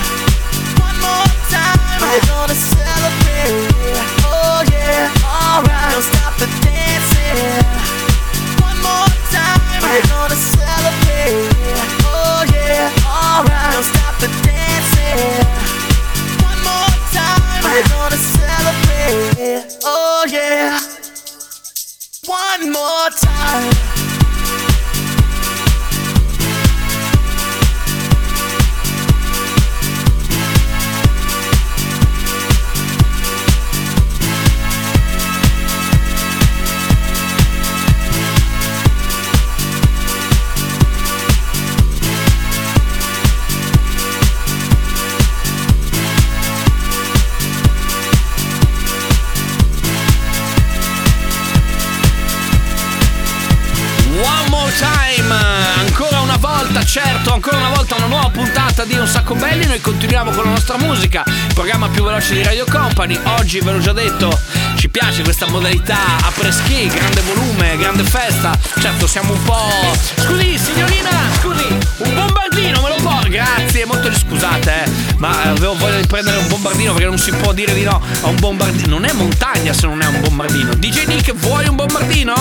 Puntata 59.35 59.35
di 59.35 59.35
Un 59.35 59.39
Sacco 59.39 59.39
Belli. 59.39 59.67
Noi 59.67 59.81
continuiamo 59.81 60.31
con 60.31 60.45
la 60.45 60.51
nostra 60.51 60.77
musica, 60.79 61.23
il 61.27 61.55
programma 61.55 61.89
più 61.89 62.05
veloce 62.05 62.35
di 62.35 62.43
Radio 62.43 62.65
Company. 62.71 63.19
Oggi 63.39 63.61
ve 63.61 63.73
l'ho 63.73 63.79
già 63.79 63.93
detto, 63.93 64.39
ci 64.77 64.89
piace 64.89 65.23
questa 65.23 65.47
modalità 65.49 65.99
a 66.23 66.33
preschi, 66.35 66.87
grande 66.87 67.21
volume, 67.23 67.77
grande 67.77 68.05
festa. 68.05 68.57
Certo, 68.81 69.07
siamo 69.07 69.33
un 69.33 69.43
po'. 69.43 69.69
Scusi, 70.17 70.59
signorina, 70.59 71.11
scusi, 71.41 71.67
un 71.99 72.15
bombardino 72.15 72.81
me 72.81 72.89
lo 72.89 72.97
può? 72.97 73.21
Grazie, 73.29 73.85
molto 73.87 74.13
scusate, 74.13 74.85
eh, 74.85 74.91
ma 75.17 75.43
avevo 75.43 75.75
voglia 75.75 76.01
di 76.01 76.07
prendere 76.07 76.37
un 76.37 76.49
bombardino 76.49 76.93
perché 76.93 77.09
non 77.09 77.19
si 77.19 77.33
può 77.33 77.53
dire 77.53 77.75
di 77.75 77.83
no 77.83 78.01
a 78.23 78.27
un 78.29 78.37
bombardino. 78.37 78.89
Non 78.89 79.05
è 79.05 79.13
montagna 79.13 79.73
se 79.73 79.87
non 79.87 80.01
è 80.03 80.07
un 80.07 80.21
bombardino. 80.21 80.75
DJ 80.75 81.07
Nick, 81.07 81.33
vuoi 81.35 81.67
un 81.67 81.77
bombardino? 81.77 82.35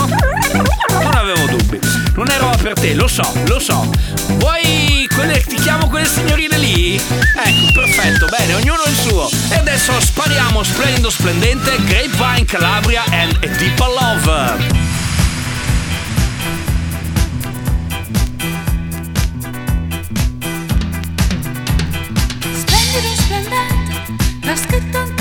Non 1.02 1.16
avevo 1.16 1.46
dubbi. 1.48 1.80
Non 2.16 2.26
roba 2.38 2.58
per 2.58 2.74
te, 2.74 2.94
lo 2.94 3.08
so, 3.08 3.28
lo 3.48 3.60
so. 3.60 3.90
Vuoi 4.38 4.83
quelle. 5.08 5.44
ti 5.44 5.56
chiamo 5.56 5.88
quelle 5.88 6.08
signorine 6.08 6.58
lì? 6.58 6.96
Ecco, 6.96 7.72
perfetto, 7.74 8.28
bene, 8.28 8.54
ognuno 8.56 8.84
il 8.86 8.96
suo. 8.96 9.30
E 9.50 9.56
adesso 9.56 10.00
spariamo 10.00 10.64
splendido 10.64 11.10
splendente 11.10 11.76
Grapevine 11.84 12.46
Calabria 12.46 13.04
and 13.12 13.38
a 13.42 13.48
Deeper 13.58 13.88
Love. 13.88 14.82
Splendido, 22.54 23.16
splendente, 23.16 24.16
l'ha 24.42 24.56
scritto 24.56 25.13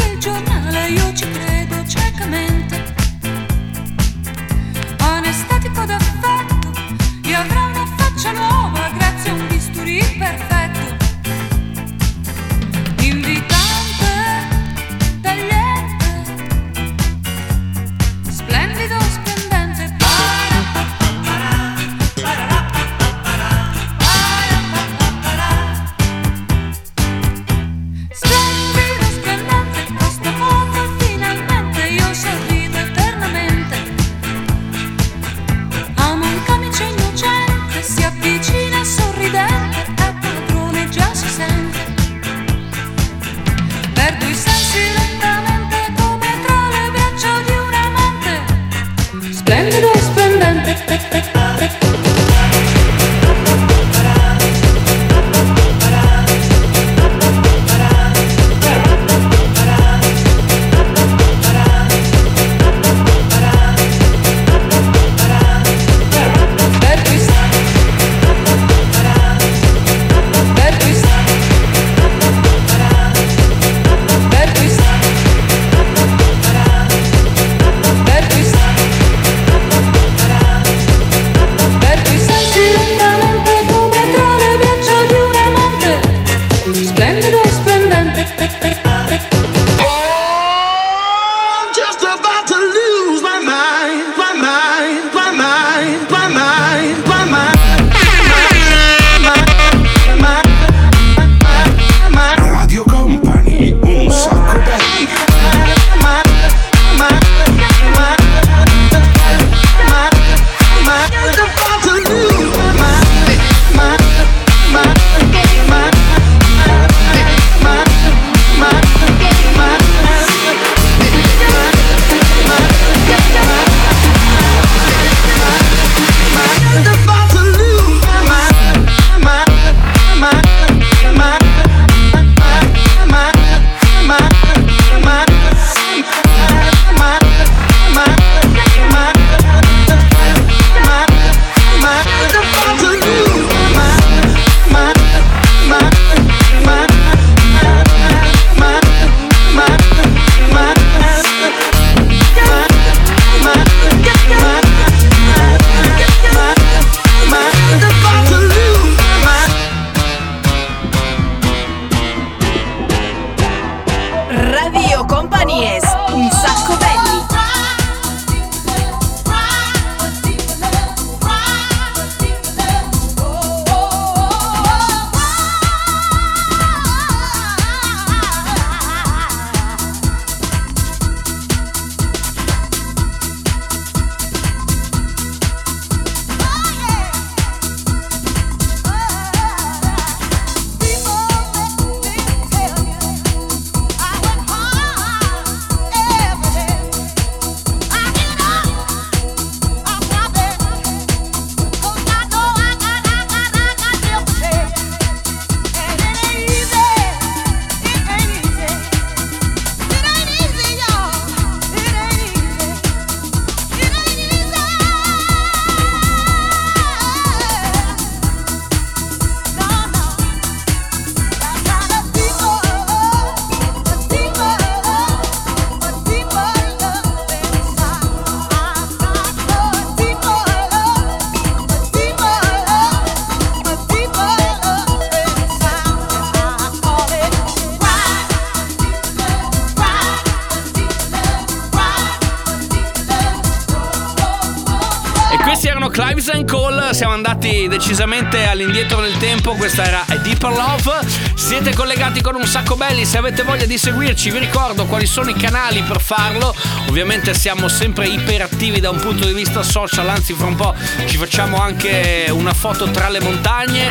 decisamente 248.33 248.47
all'indietro 248.47 249.01
nel 249.01 249.17
tempo, 249.19 249.55
questa 249.55 249.85
era 249.85 250.05
A 250.07 250.17
Deeper 250.17 250.51
Love. 250.51 251.07
Siete 251.35 251.75
collegati 251.75 252.21
con 252.23 252.35
un 252.35 252.47
sacco 252.47 252.77
belli, 252.77 253.05
se 253.05 253.19
avete 253.19 253.43
voglia 253.43 253.67
di 253.67 253.77
seguirci 253.77 254.31
vi 254.31 254.39
ricordo 254.39 254.87
quali 254.87 255.07
sono 255.07 255.29
i 255.31 255.35
canali 255.35 255.83
per 255.83 256.01
farlo. 256.01 256.55
Ovviamente 256.89 257.35
siamo 257.35 257.69
sempre 257.69 258.07
iperattivi 258.07 258.81
da 258.81 258.91
un 258.91 258.99
punto 258.99 259.27
di 259.27 259.35
vista 259.35 259.63
social, 259.63 260.09
anzi 260.09 260.33
fra 260.33 260.47
un 260.47 260.57
po' 260.57 260.75
ci 261.07 261.19
facciamo 261.19 261.61
anche 261.61 262.29
una 262.31 262.55
foto 262.55 262.91
tra 262.91 263.09
le 263.09 263.21
montagne. 263.21 263.89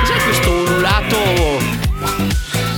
Cos'è 0.00 0.22
questo 0.22 0.50
ululato? 0.50 1.18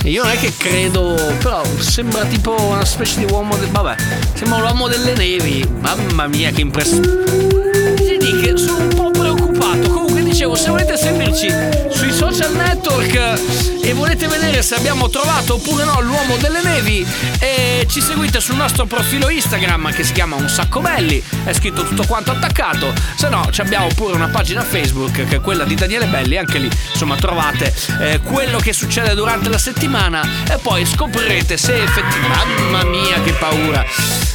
Io 0.05 0.23
non 0.23 0.31
è 0.31 0.37
che 0.37 0.51
credo, 0.57 1.15
però 1.39 1.63
sembra 1.77 2.25
tipo 2.25 2.59
una 2.59 2.85
specie 2.85 3.25
di 3.25 3.31
uomo 3.31 3.55
del. 3.55 3.69
Vabbè, 3.69 3.95
sembra 4.33 4.59
l'uomo 4.59 4.87
delle 4.87 5.13
nevi. 5.13 5.65
Mamma 5.79 6.27
mia, 6.27 6.51
che 6.51 6.61
impressione. 6.61 7.72
Dicevo, 10.43 10.55
se 10.55 10.69
volete 10.69 10.97
seguirci 10.97 11.47
sui 11.89 12.11
social 12.11 12.53
network 12.53 13.81
e 13.81 13.93
volete 13.93 14.27
vedere 14.27 14.61
se 14.61 14.75
abbiamo 14.75 15.09
trovato 15.09 15.55
oppure 15.55 15.85
no 15.85 16.01
l'uomo 16.01 16.35
delle 16.37 16.61
nevi 16.61 17.05
e 17.39 17.85
ci 17.89 18.01
seguite 18.01 18.39
sul 18.39 18.55
nostro 18.55 18.85
profilo 18.85 19.29
Instagram 19.29 19.93
che 19.93 20.03
si 20.03 20.11
chiama 20.11 20.35
Un 20.35 20.49
Sacco 20.49 20.81
Belli, 20.81 21.23
è 21.45 21.53
scritto 21.53 21.83
tutto 21.83 22.03
quanto 22.05 22.31
attaccato, 22.31 22.93
se 23.15 23.29
no 23.29 23.47
abbiamo 23.57 23.87
pure 23.95 24.15
una 24.15 24.27
pagina 24.27 24.61
Facebook 24.61 25.25
che 25.25 25.35
è 25.35 25.41
quella 25.41 25.63
di 25.63 25.75
Daniele 25.75 26.07
Belli, 26.07 26.37
anche 26.37 26.59
lì 26.59 26.69
insomma 26.91 27.15
trovate 27.15 27.73
eh, 28.01 28.19
quello 28.21 28.57
che 28.59 28.73
succede 28.73 29.13
durante 29.15 29.49
la 29.49 29.57
settimana 29.57 30.27
e 30.49 30.57
poi 30.61 30.85
scoprirete 30.85 31.57
se 31.57 31.81
effettivamente... 31.81 32.61
Mamma 32.63 32.83
mia 32.85 33.21
che 33.21 33.33
paura! 33.33 33.85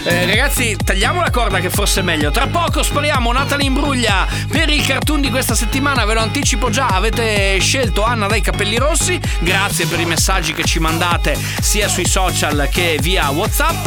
Eh, 0.05 0.27
ragazzi, 0.27 0.77
tagliamo 0.83 1.21
la 1.21 1.31
corda 1.31 1.59
che 1.59 1.71
forse 1.71 2.01
è 2.01 2.03
meglio. 2.03 2.31
Tra 2.31 2.47
poco 2.47 2.83
spariamo 2.83 3.33
Natalie 3.33 3.67
Imbruglia 3.67 4.27
per 4.49 4.71
il 4.71 4.87
cartoon 4.87 5.21
di 5.21 5.29
questa 5.29 5.55
settimana, 5.55 5.98
ve 6.05 6.15
lo 6.15 6.21
anticipo 6.21 6.71
già, 6.71 6.89
avete 6.89 7.59
scelto 7.61 8.05
Anna 8.05 8.27
dai 8.27 8.41
capelli 8.41 8.77
rossi. 8.77 9.19
Grazie 9.41 9.87
per 9.87 10.01
i 10.01 10.05
messaggi 10.05 10.53
che 10.53 10.65
ci 10.65 10.79
mandate 10.79 11.37
sia 11.61 11.89
sui 11.89 12.07
social 12.07 12.69
che 12.71 12.99
via 13.01 13.29
WhatsApp. 13.31 13.87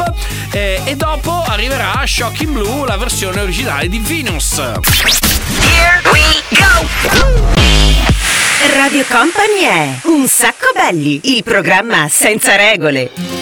Eh, 0.50 0.80
e 0.84 0.96
dopo 0.96 1.42
arriverà 1.46 2.02
Shocking 2.04 2.52
Blue, 2.52 2.86
la 2.86 2.96
versione 2.96 3.40
originale 3.40 3.88
di 3.88 3.98
Venus. 3.98 4.58
Here 4.58 6.00
we 6.10 6.42
go! 6.50 6.86
Radio 8.76 9.04
Company 9.08 9.60
è 9.62 9.98
Un 10.04 10.26
Sacco 10.28 10.70
Belli, 10.74 11.20
il 11.24 11.42
programma 11.42 12.08
senza 12.08 12.56
regole. 12.56 13.41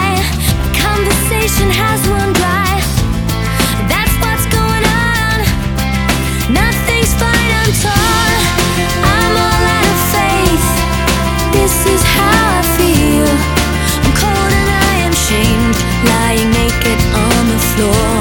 Conversation 1.41 1.71
has. 1.71 2.01
That's 3.89 4.13
what's 4.21 4.45
going 4.53 4.85
on. 5.09 5.41
Nothing's 6.53 7.17
fine, 7.17 7.51
I'm 7.57 7.73
torn. 7.81 8.41
I'm 9.01 9.33
all 9.41 9.63
out 9.73 9.87
of 9.89 9.99
faith. 10.13 10.69
This 11.57 11.73
is 11.89 12.01
how 12.05 12.29
I 12.45 12.61
feel. 12.77 13.25
I'm 14.05 14.13
cold 14.21 14.51
and 14.53 14.69
I 14.69 14.93
am 15.01 15.13
shamed, 15.17 15.77
lying 16.13 16.51
naked 16.53 17.01
on 17.09 17.47
the 17.49 17.57
floor. 17.73 18.20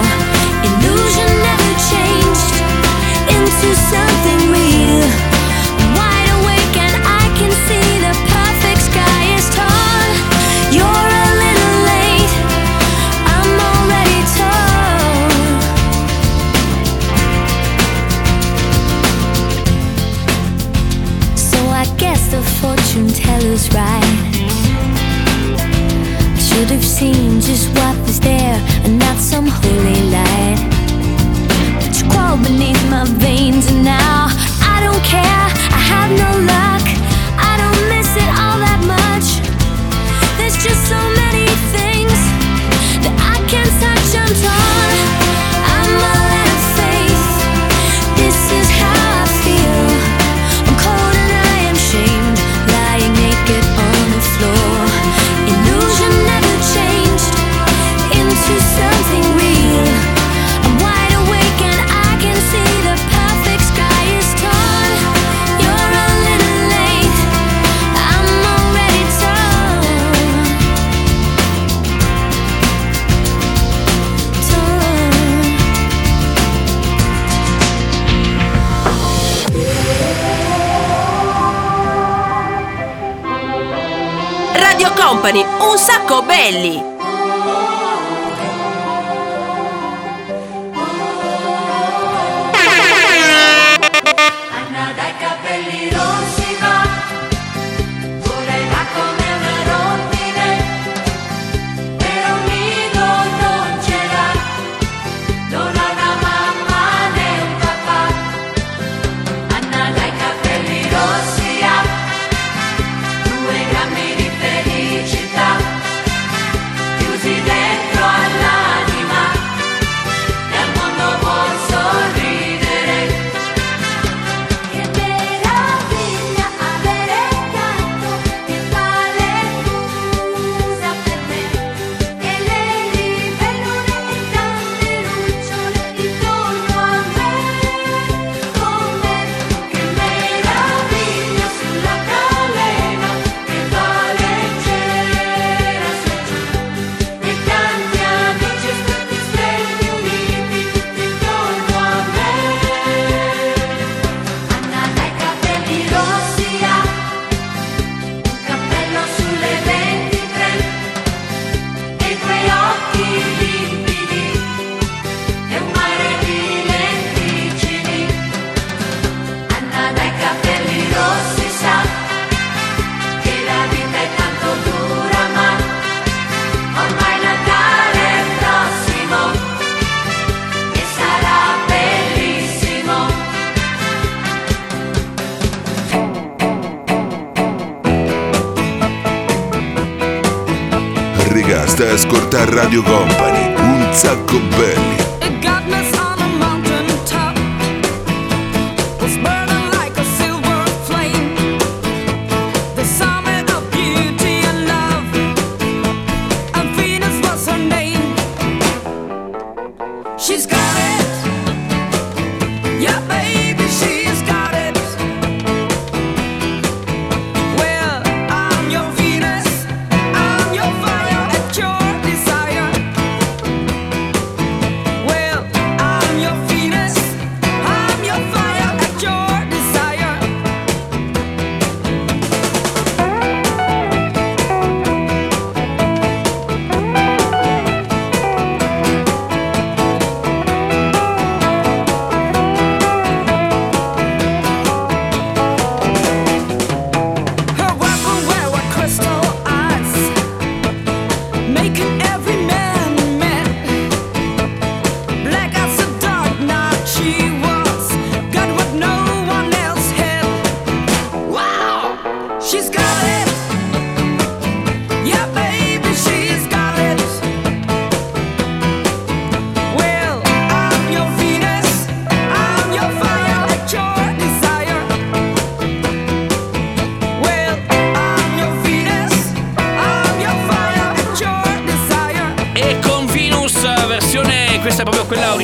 Stai 191.80 191.94
ascoltando 191.94 192.56
Radio 192.56 192.82
Company, 192.82 193.54
un 193.56 193.88
sacco 193.94 194.38
belli. 194.54 194.99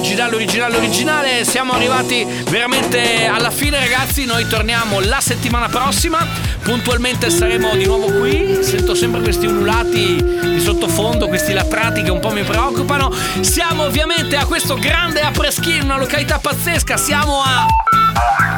Proprio 0.06 0.26
quella 0.26 0.36
originale, 0.36 0.36
originale, 0.36 0.76
originale. 0.76 1.44
Siamo 1.44 1.72
arrivati 1.72 2.24
veramente 2.48 3.26
alla 3.26 3.50
fine, 3.50 3.78
ragazzi. 3.78 4.24
Noi 4.24 4.46
torniamo 4.46 5.00
la 5.00 5.20
settimana 5.20 5.68
prossima. 5.68 6.24
Puntualmente 6.62 7.30
saremo 7.30 7.74
di 7.74 7.84
nuovo 7.84 8.06
qui. 8.06 8.58
Sento 8.62 8.94
sempre 8.94 9.20
questi 9.20 9.46
ululati 9.46 10.16
di 10.16 10.60
sottofondo, 10.60 11.28
questi 11.28 11.52
latrati 11.52 12.02
che 12.02 12.10
un 12.10 12.20
po' 12.20 12.30
mi 12.30 12.42
preoccupano. 12.42 13.12
Siamo 13.40 13.84
ovviamente 13.84 14.36
a 14.36 14.44
questo 14.44 14.76
grande 14.76 15.20
apres-ski 15.20 15.76
in 15.76 15.82
una 15.84 15.98
località 15.98 16.38
pazzesca. 16.38 16.96
Siamo 16.96 17.42
a. 17.42 17.66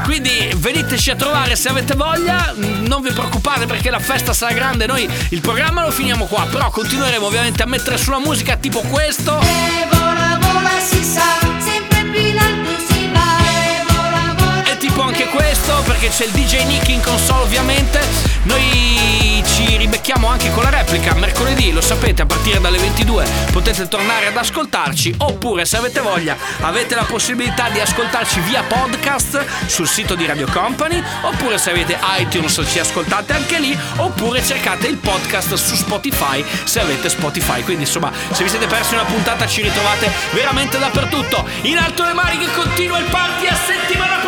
Quindi 0.04 0.50
veniteci 0.56 1.10
a 1.10 1.16
trovare 1.16 1.54
se 1.54 1.68
avete 1.68 1.94
voglia, 1.94 2.54
non 2.56 3.02
vi 3.02 3.12
preoccupate 3.12 3.66
perché 3.66 3.90
la 3.90 3.98
festa 3.98 4.32
sarà 4.32 4.54
grande, 4.54 4.86
noi 4.86 5.06
il 5.28 5.40
programma 5.42 5.84
lo 5.84 5.90
finiamo 5.90 6.24
qua, 6.24 6.46
però 6.50 6.70
continueremo 6.70 7.26
ovviamente 7.26 7.62
a 7.62 7.66
mettere 7.66 7.98
sulla 7.98 8.18
musica 8.18 8.56
tipo 8.56 8.80
questo. 8.80 9.97
Questo, 15.68 15.82
perché 15.82 16.08
c'è 16.08 16.24
il 16.24 16.30
DJ 16.30 16.64
Nick 16.64 16.88
in 16.88 17.02
console 17.02 17.42
ovviamente. 17.42 18.00
Noi 18.44 19.42
ci 19.44 19.76
ribecchiamo 19.76 20.26
anche 20.26 20.50
con 20.50 20.62
la 20.62 20.70
replica 20.70 21.14
mercoledì, 21.14 21.72
lo 21.72 21.80
sapete, 21.80 22.22
a 22.22 22.26
partire 22.26 22.60
dalle 22.60 22.78
22 22.78 23.26
potete 23.52 23.86
tornare 23.88 24.26
ad 24.26 24.36
ascoltarci, 24.36 25.16
oppure 25.18 25.64
se 25.64 25.76
avete 25.76 26.00
voglia 26.00 26.36
avete 26.60 26.94
la 26.94 27.04
possibilità 27.04 27.68
di 27.68 27.80
ascoltarci 27.80 28.40
via 28.40 28.62
podcast 28.62 29.44
sul 29.66 29.86
sito 29.86 30.14
di 30.14 30.24
Radio 30.24 30.46
Company, 30.50 31.02
oppure 31.22 31.58
se 31.58 31.70
avete 31.70 31.98
iTunes 32.18 32.62
ci 32.70 32.78
ascoltate 32.78 33.32
anche 33.34 33.58
lì, 33.58 33.76
oppure 33.96 34.42
cercate 34.42 34.86
il 34.86 34.96
podcast 34.96 35.54
su 35.54 35.74
Spotify 35.74 36.44
se 36.64 36.80
avete 36.80 37.08
Spotify. 37.08 37.62
Quindi 37.62 37.82
insomma, 37.84 38.10
se 38.30 38.42
vi 38.42 38.48
siete 38.48 38.66
persi 38.66 38.94
una 38.94 39.04
puntata 39.04 39.46
ci 39.46 39.60
ritrovate 39.60 40.10
veramente 40.32 40.78
dappertutto. 40.78 41.46
In 41.62 41.76
alto 41.76 42.04
le 42.04 42.14
mani 42.14 42.38
che 42.38 42.50
continua 42.52 42.98
il 42.98 43.06
party 43.10 43.46
a 43.46 43.54
settimana 43.54 44.14
prossima! 44.14 44.27